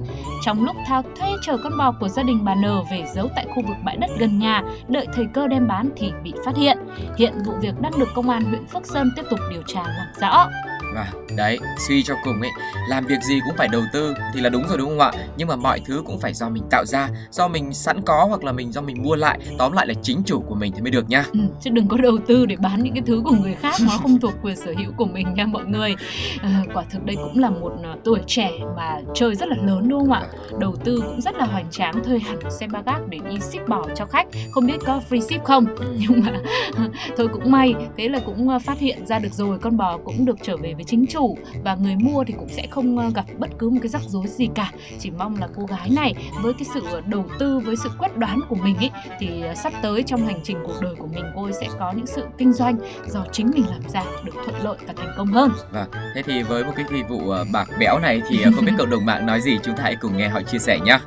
Trong 0.45 0.63
lúc 0.63 0.75
Thao 0.87 1.03
thuê 1.19 1.29
chở 1.41 1.57
con 1.63 1.77
bò 1.77 1.91
của 1.99 2.07
gia 2.07 2.23
đình 2.23 2.45
bà 2.45 2.55
N 2.55 2.65
về 2.91 3.03
giấu 3.13 3.27
tại 3.35 3.45
khu 3.55 3.63
vực 3.67 3.77
bãi 3.85 3.97
đất 3.97 4.09
gần 4.19 4.39
nhà, 4.39 4.63
đợi 4.87 5.07
thời 5.13 5.25
cơ 5.33 5.47
đem 5.47 5.67
bán 5.67 5.89
thì 5.95 6.11
bị 6.23 6.33
phát 6.45 6.57
hiện. 6.57 6.77
Hiện 7.17 7.33
vụ 7.45 7.53
việc 7.61 7.81
đang 7.81 7.99
được 7.99 8.09
công 8.15 8.29
an 8.29 8.43
huyện 8.43 8.67
Phước 8.67 8.85
Sơn 8.85 9.11
tiếp 9.15 9.23
tục 9.29 9.39
điều 9.51 9.61
tra 9.67 9.81
làm 9.81 10.07
rõ. 10.21 10.49
Và 10.93 11.11
đấy, 11.35 11.59
suy 11.87 12.03
cho 12.03 12.15
cùng 12.23 12.41
ấy, 12.41 12.51
làm 12.89 13.05
việc 13.05 13.21
gì 13.21 13.39
cũng 13.45 13.57
phải 13.57 13.67
đầu 13.67 13.81
tư 13.93 14.13
thì 14.33 14.41
là 14.41 14.49
đúng 14.49 14.67
rồi 14.67 14.77
đúng 14.77 14.89
không 14.89 14.99
ạ? 14.99 15.11
Nhưng 15.37 15.47
mà 15.47 15.55
mọi 15.55 15.81
thứ 15.85 16.03
cũng 16.05 16.19
phải 16.19 16.33
do 16.33 16.49
mình 16.49 16.63
tạo 16.69 16.85
ra, 16.85 17.09
do 17.31 17.47
mình 17.47 17.73
sẵn 17.73 18.01
có 18.01 18.25
hoặc 18.29 18.43
là 18.43 18.51
mình 18.51 18.71
do 18.71 18.81
mình 18.81 19.03
mua 19.03 19.15
lại, 19.15 19.39
tóm 19.57 19.71
lại 19.71 19.87
là 19.87 19.93
chính 20.01 20.23
chủ 20.25 20.41
của 20.47 20.55
mình 20.55 20.71
thì 20.75 20.81
mới 20.81 20.91
được 20.91 21.09
nhá. 21.09 21.23
Ừ, 21.33 21.39
chứ 21.61 21.69
đừng 21.69 21.87
có 21.87 21.97
đầu 21.97 22.17
tư 22.27 22.45
để 22.45 22.55
bán 22.55 22.83
những 22.83 22.93
cái 22.93 23.03
thứ 23.05 23.21
của 23.25 23.35
người 23.41 23.53
khác 23.53 23.75
nó 23.85 23.97
không 24.01 24.19
thuộc 24.19 24.33
quyền 24.41 24.55
sở 24.55 24.73
hữu 24.77 24.91
của 24.97 25.05
mình 25.05 25.33
nha 25.33 25.45
mọi 25.45 25.65
người. 25.65 25.95
À, 26.41 26.63
quả 26.73 26.83
thực 26.89 27.05
đây 27.05 27.15
cũng 27.15 27.39
là 27.39 27.49
một 27.49 27.73
uh, 27.73 28.03
tuổi 28.03 28.19
trẻ 28.27 28.51
mà 28.75 28.99
chơi 29.13 29.35
rất 29.35 29.49
là 29.49 29.55
lớn 29.63 29.89
đúng 29.89 29.99
không 29.99 30.11
ạ? 30.11 30.23
Đầu 30.59 30.75
tư 30.75 31.01
cũng 31.05 31.21
rất 31.21 31.35
là 31.35 31.45
hoành 31.45 31.71
tráng, 31.71 32.03
thuê 32.03 32.19
hẳn 32.19 32.37
xe 32.59 32.67
ba 32.67 32.81
gác 32.85 33.07
để 33.09 33.19
đi 33.29 33.39
ship 33.39 33.67
bò 33.67 33.87
cho 33.95 34.05
khách, 34.05 34.27
không 34.51 34.65
biết 34.65 34.77
có 34.85 35.01
free 35.09 35.19
ship 35.19 35.43
không. 35.43 35.65
Nhưng 35.97 36.23
mà 36.25 36.31
thôi 37.17 37.27
cũng 37.33 37.51
may, 37.51 37.75
thế 37.97 38.09
là 38.09 38.19
cũng 38.25 38.49
uh, 38.55 38.61
phát 38.61 38.79
hiện 38.79 39.05
ra 39.05 39.19
được 39.19 39.33
rồi, 39.33 39.59
con 39.59 39.77
bò 39.77 39.97
cũng 39.97 40.25
được 40.25 40.37
trở 40.41 40.57
về 40.57 40.73
với 40.81 40.85
chính 40.87 41.05
chủ 41.07 41.37
và 41.63 41.75
người 41.75 41.95
mua 41.95 42.23
thì 42.23 42.33
cũng 42.37 42.49
sẽ 42.49 42.67
không 42.71 42.97
uh, 42.97 43.13
gặp 43.15 43.25
bất 43.37 43.49
cứ 43.59 43.69
một 43.69 43.77
cái 43.81 43.89
rắc 43.89 44.01
rối 44.07 44.27
gì 44.27 44.49
cả. 44.55 44.71
Chỉ 44.99 45.11
mong 45.11 45.37
là 45.39 45.47
cô 45.55 45.65
gái 45.65 45.89
này 45.89 46.13
với 46.41 46.53
cái 46.53 46.65
sự 46.73 46.81
đầu 47.05 47.25
tư 47.39 47.59
với 47.59 47.75
sự 47.75 47.89
quyết 47.99 48.17
đoán 48.17 48.39
của 48.49 48.55
mình 48.55 48.75
ấy 48.75 48.91
thì 49.19 49.43
sắp 49.55 49.73
tới 49.81 50.03
trong 50.03 50.25
hành 50.25 50.39
trình 50.43 50.57
cuộc 50.63 50.75
đời 50.81 50.95
của 50.95 51.07
mình 51.07 51.25
cô 51.35 51.43
ấy 51.43 51.53
sẽ 51.53 51.67
có 51.79 51.91
những 51.91 52.05
sự 52.05 52.25
kinh 52.37 52.53
doanh 52.53 52.77
do 53.07 53.25
chính 53.31 53.51
mình 53.55 53.65
làm 53.69 53.81
ra 53.93 54.03
được 54.23 54.33
thuận 54.45 54.63
lợi 54.63 54.77
và 54.87 54.93
thành 54.97 55.13
công 55.17 55.27
hơn. 55.27 55.51
Vâng, 55.71 55.89
thế 56.15 56.23
thì 56.23 56.43
với 56.43 56.63
một 56.63 56.71
cái 56.75 56.85
phi 56.89 57.03
vụ 57.03 57.17
uh, 57.17 57.47
bạc 57.53 57.69
bẽo 57.79 57.99
này 57.99 58.21
thì 58.29 58.43
không 58.55 58.65
biết 58.65 58.73
cộng 58.77 58.89
đồng 58.89 59.05
mạng 59.05 59.25
nói 59.25 59.41
gì 59.41 59.57
chúng 59.63 59.75
ta 59.75 59.83
hãy 59.83 59.95
cùng 59.95 60.17
nghe 60.17 60.29
họ 60.29 60.41
chia 60.41 60.59
sẻ 60.59 60.79
nhé. 60.85 60.99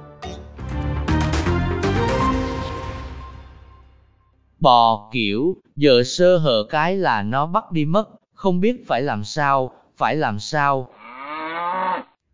Bò 4.60 5.10
kiểu, 5.12 5.56
giờ 5.76 6.02
sơ 6.06 6.38
hở 6.38 6.64
cái 6.70 6.96
là 6.96 7.22
nó 7.22 7.46
bắt 7.46 7.72
đi 7.72 7.84
mất, 7.84 8.08
không 8.44 8.60
biết 8.60 8.86
phải 8.86 9.02
làm 9.02 9.24
sao, 9.24 9.70
phải 9.96 10.16
làm 10.16 10.38
sao. 10.38 10.88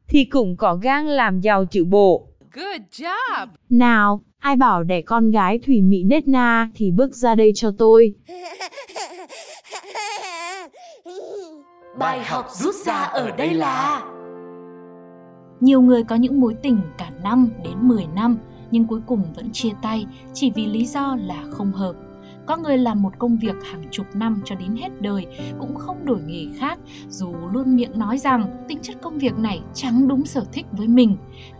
Thì 0.09 0.25
cũng 0.25 0.57
có 0.57 0.75
gan 0.75 1.07
làm 1.07 1.41
giàu 1.41 1.65
chữ 1.65 1.85
bộ. 1.85 2.27
Good 2.53 2.81
job! 2.91 3.47
Nào, 3.71 4.21
ai 4.39 4.57
bảo 4.57 4.83
đẻ 4.83 5.03
con 5.03 5.31
gái 5.31 5.59
thủy 5.67 5.81
mị 5.83 6.03
nết 6.03 6.29
na 6.29 6.69
thì 6.75 6.91
bước 6.91 7.15
ra 7.15 7.35
đây 7.35 7.53
cho 7.55 7.71
tôi. 7.79 8.15
Bài 11.99 12.25
học 12.25 12.47
rút 12.51 12.75
ra 12.75 12.95
ở 12.95 13.31
đây 13.31 13.55
là 13.55 14.03
Nhiều 15.61 15.81
người 15.81 16.05
có 16.05 16.17
những 16.17 16.41
mối 16.41 16.55
tình 16.63 16.81
cả 16.99 17.11
năm 17.23 17.49
đến 17.65 17.75
10 17.81 18.07
năm 18.15 18.39
nhưng 18.71 18.87
cuối 18.87 19.01
cùng 19.07 19.23
vẫn 19.37 19.53
chia 19.53 19.73
tay 19.83 20.07
chỉ 20.35 20.51
vì 20.51 20.67
lý 20.67 20.87
do 20.87 21.17
là 21.21 21.45
không 21.51 21.73
hợp. 21.73 22.10
Có 22.51 22.57
người 22.57 22.79
làm 22.79 23.03
một 23.03 23.19
công 23.19 23.37
việc 23.37 23.55
hàng 23.71 23.85
chục 23.91 24.07
năm 24.15 24.43
cho 24.45 24.55
đến 24.55 24.77
hết 24.77 24.89
đời 25.01 25.27
cũng 25.59 25.75
không 25.75 26.05
đổi 26.05 26.21
nghề 26.21 26.47
khác 26.59 26.79
dù 27.09 27.35
luôn 27.53 27.77
miệng 27.77 27.99
nói 27.99 28.19
rằng 28.19 28.65
tính 28.69 28.79
chất 28.83 28.97
công 29.03 29.19
việc 29.19 29.39
này 29.39 29.61
chẳng 29.75 30.09
đúng 30.09 30.27
sở 30.27 30.45
thích 30.53 30.67
với 30.73 30.89
mình. 30.89 31.17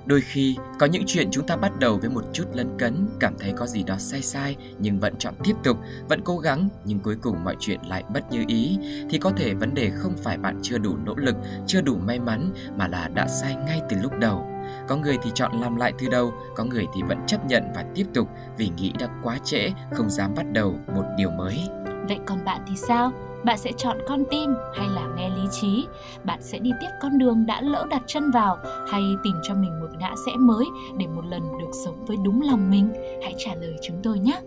Đôi 0.07 0.21
khi 0.21 0.57
có 0.79 0.87
những 0.87 1.03
chuyện 1.07 1.29
chúng 1.31 1.47
ta 1.47 1.57
bắt 1.57 1.79
đầu 1.79 1.99
với 1.99 2.11
một 2.11 2.25
chút 2.33 2.45
lấn 2.55 2.69
cấn, 2.79 3.09
cảm 3.21 3.35
thấy 3.39 3.53
có 3.53 3.67
gì 3.67 3.83
đó 3.83 3.97
sai 3.99 4.23
sai 4.23 4.57
nhưng 4.79 5.01
vẫn 5.01 5.15
chọn 5.19 5.35
tiếp 5.45 5.55
tục, 5.65 5.77
vẫn 6.09 6.21
cố 6.25 6.39
gắng 6.39 6.69
nhưng 6.85 6.99
cuối 6.99 7.17
cùng 7.17 7.45
mọi 7.45 7.57
chuyện 7.61 7.81
lại 7.89 8.05
bất 8.15 8.33
như 8.33 8.45
ý 8.47 8.79
thì 9.11 9.19
có 9.19 9.31
thể 9.31 9.55
vấn 9.55 9.75
đề 9.75 9.91
không 9.91 10.17
phải 10.17 10.39
bạn 10.39 10.59
chưa 10.63 10.79
đủ 10.79 10.97
nỗ 11.05 11.15
lực, 11.15 11.37
chưa 11.67 11.81
đủ 11.81 11.97
may 12.07 12.21
mắn 12.21 12.51
mà 12.77 12.89
là 12.89 13.09
đã 13.15 13.29
sai 13.29 13.55
ngay 13.55 13.81
từ 13.89 13.97
lúc 14.03 14.13
đầu. 14.19 14.50
Có 14.91 14.97
người 14.97 15.19
thì 15.23 15.31
chọn 15.35 15.61
làm 15.61 15.77
lại 15.77 15.93
từ 15.99 16.09
đầu, 16.09 16.33
có 16.55 16.65
người 16.65 16.87
thì 16.95 17.03
vẫn 17.03 17.19
chấp 17.27 17.47
nhận 17.47 17.63
và 17.75 17.85
tiếp 17.95 18.07
tục 18.15 18.29
vì 18.57 18.71
nghĩ 18.77 18.93
đã 18.99 19.09
quá 19.23 19.39
trễ, 19.45 19.71
không 19.93 20.11
dám 20.11 20.35
bắt 20.37 20.47
đầu 20.53 20.75
một 20.95 21.05
điều 21.17 21.31
mới. 21.31 21.59
Vậy 22.09 22.19
còn 22.27 22.45
bạn 22.45 22.61
thì 22.69 22.77
sao? 22.77 23.13
Bạn 23.45 23.59
sẽ 23.59 23.73
chọn 23.77 23.99
con 24.09 24.25
tim 24.31 24.55
hay 24.75 24.89
là 24.89 25.07
nghe 25.17 25.31
lý 25.31 25.43
trí? 25.61 25.87
Bạn 26.25 26.39
sẽ 26.43 26.59
đi 26.59 26.71
tiếp 26.81 26.89
con 27.03 27.19
đường 27.19 27.47
đã 27.47 27.61
lỡ 27.61 27.87
đặt 27.91 28.03
chân 28.07 28.31
vào 28.31 28.59
hay 28.91 29.03
tìm 29.25 29.35
cho 29.43 29.55
mình 29.55 29.81
một 29.81 29.89
ngã 29.99 30.15
rẽ 30.27 30.33
mới 30.39 30.65
để 30.99 31.07
một 31.07 31.25
lần 31.25 31.59
được 31.59 31.71
sống 31.85 32.05
với 32.07 32.17
đúng 32.25 32.43
lòng 32.43 32.71
mình? 32.71 32.93
Hãy 33.23 33.35
trả 33.39 33.55
lời 33.55 33.77
chúng 33.83 34.01
tôi 34.03 34.19
nhé! 34.19 34.41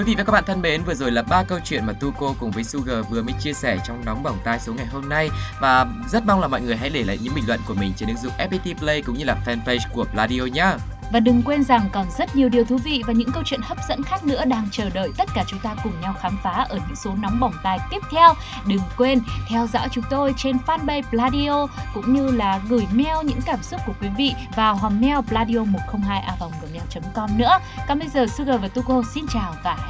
Quý 0.00 0.04
vị 0.04 0.14
và 0.18 0.24
các 0.24 0.32
bạn 0.32 0.44
thân 0.46 0.62
mến, 0.62 0.82
vừa 0.84 0.94
rồi 0.94 1.10
là 1.10 1.22
ba 1.22 1.42
câu 1.42 1.58
chuyện 1.64 1.86
mà 1.86 1.92
Tuko 1.92 2.34
cùng 2.38 2.50
với 2.50 2.64
Sugar 2.64 3.06
vừa 3.10 3.22
mới 3.22 3.34
chia 3.40 3.52
sẻ 3.52 3.78
trong 3.86 4.04
nóng 4.04 4.22
bỏng 4.22 4.38
tai 4.44 4.58
số 4.58 4.74
ngày 4.74 4.86
hôm 4.86 5.08
nay 5.08 5.30
và 5.60 5.86
rất 6.08 6.26
mong 6.26 6.40
là 6.40 6.48
mọi 6.48 6.60
người 6.60 6.76
hãy 6.76 6.90
để 6.90 7.02
lại 7.02 7.18
những 7.22 7.34
bình 7.34 7.44
luận 7.46 7.60
của 7.68 7.74
mình 7.74 7.92
trên 7.96 8.08
ứng 8.08 8.18
dụng 8.18 8.32
FPT 8.38 8.78
Play 8.78 9.02
cũng 9.02 9.18
như 9.18 9.24
là 9.24 9.36
fanpage 9.46 9.88
của 9.92 10.04
Pladio 10.04 10.42
nhé. 10.42 10.72
Và 11.12 11.20
đừng 11.20 11.42
quên 11.42 11.64
rằng 11.64 11.88
còn 11.92 12.06
rất 12.18 12.36
nhiều 12.36 12.48
điều 12.48 12.64
thú 12.64 12.76
vị 12.76 13.02
và 13.06 13.12
những 13.12 13.32
câu 13.32 13.42
chuyện 13.46 13.60
hấp 13.62 13.78
dẫn 13.88 14.02
khác 14.02 14.24
nữa 14.24 14.44
đang 14.44 14.68
chờ 14.72 14.90
đợi 14.90 15.10
tất 15.16 15.28
cả 15.34 15.44
chúng 15.48 15.60
ta 15.60 15.74
cùng 15.84 15.92
nhau 16.00 16.14
khám 16.20 16.38
phá 16.42 16.66
ở 16.68 16.76
những 16.76 16.96
số 16.96 17.14
nóng 17.22 17.40
bỏng 17.40 17.54
tai 17.62 17.78
tiếp 17.90 17.98
theo. 18.10 18.34
Đừng 18.66 18.80
quên 18.96 19.20
theo 19.48 19.66
dõi 19.66 19.88
chúng 19.92 20.04
tôi 20.10 20.34
trên 20.36 20.56
fanpage 20.66 21.02
Pladio 21.10 21.66
cũng 21.94 22.14
như 22.14 22.30
là 22.30 22.60
gửi 22.68 22.86
mail 22.92 23.16
những 23.24 23.40
cảm 23.46 23.62
xúc 23.62 23.80
của 23.86 23.94
quý 24.00 24.08
vị 24.16 24.34
vào 24.56 24.74
hòm 24.74 25.00
mail 25.00 25.16
pladio102a.gmail.com 25.16 27.38
nữa. 27.38 27.58
Còn 27.88 27.98
bây 27.98 28.08
giờ 28.08 28.26
Sugar 28.26 28.60
và 28.60 28.68
Tuko 28.68 29.02
xin 29.14 29.26
chào 29.32 29.54
và 29.64 29.76
hẹn 29.86 29.89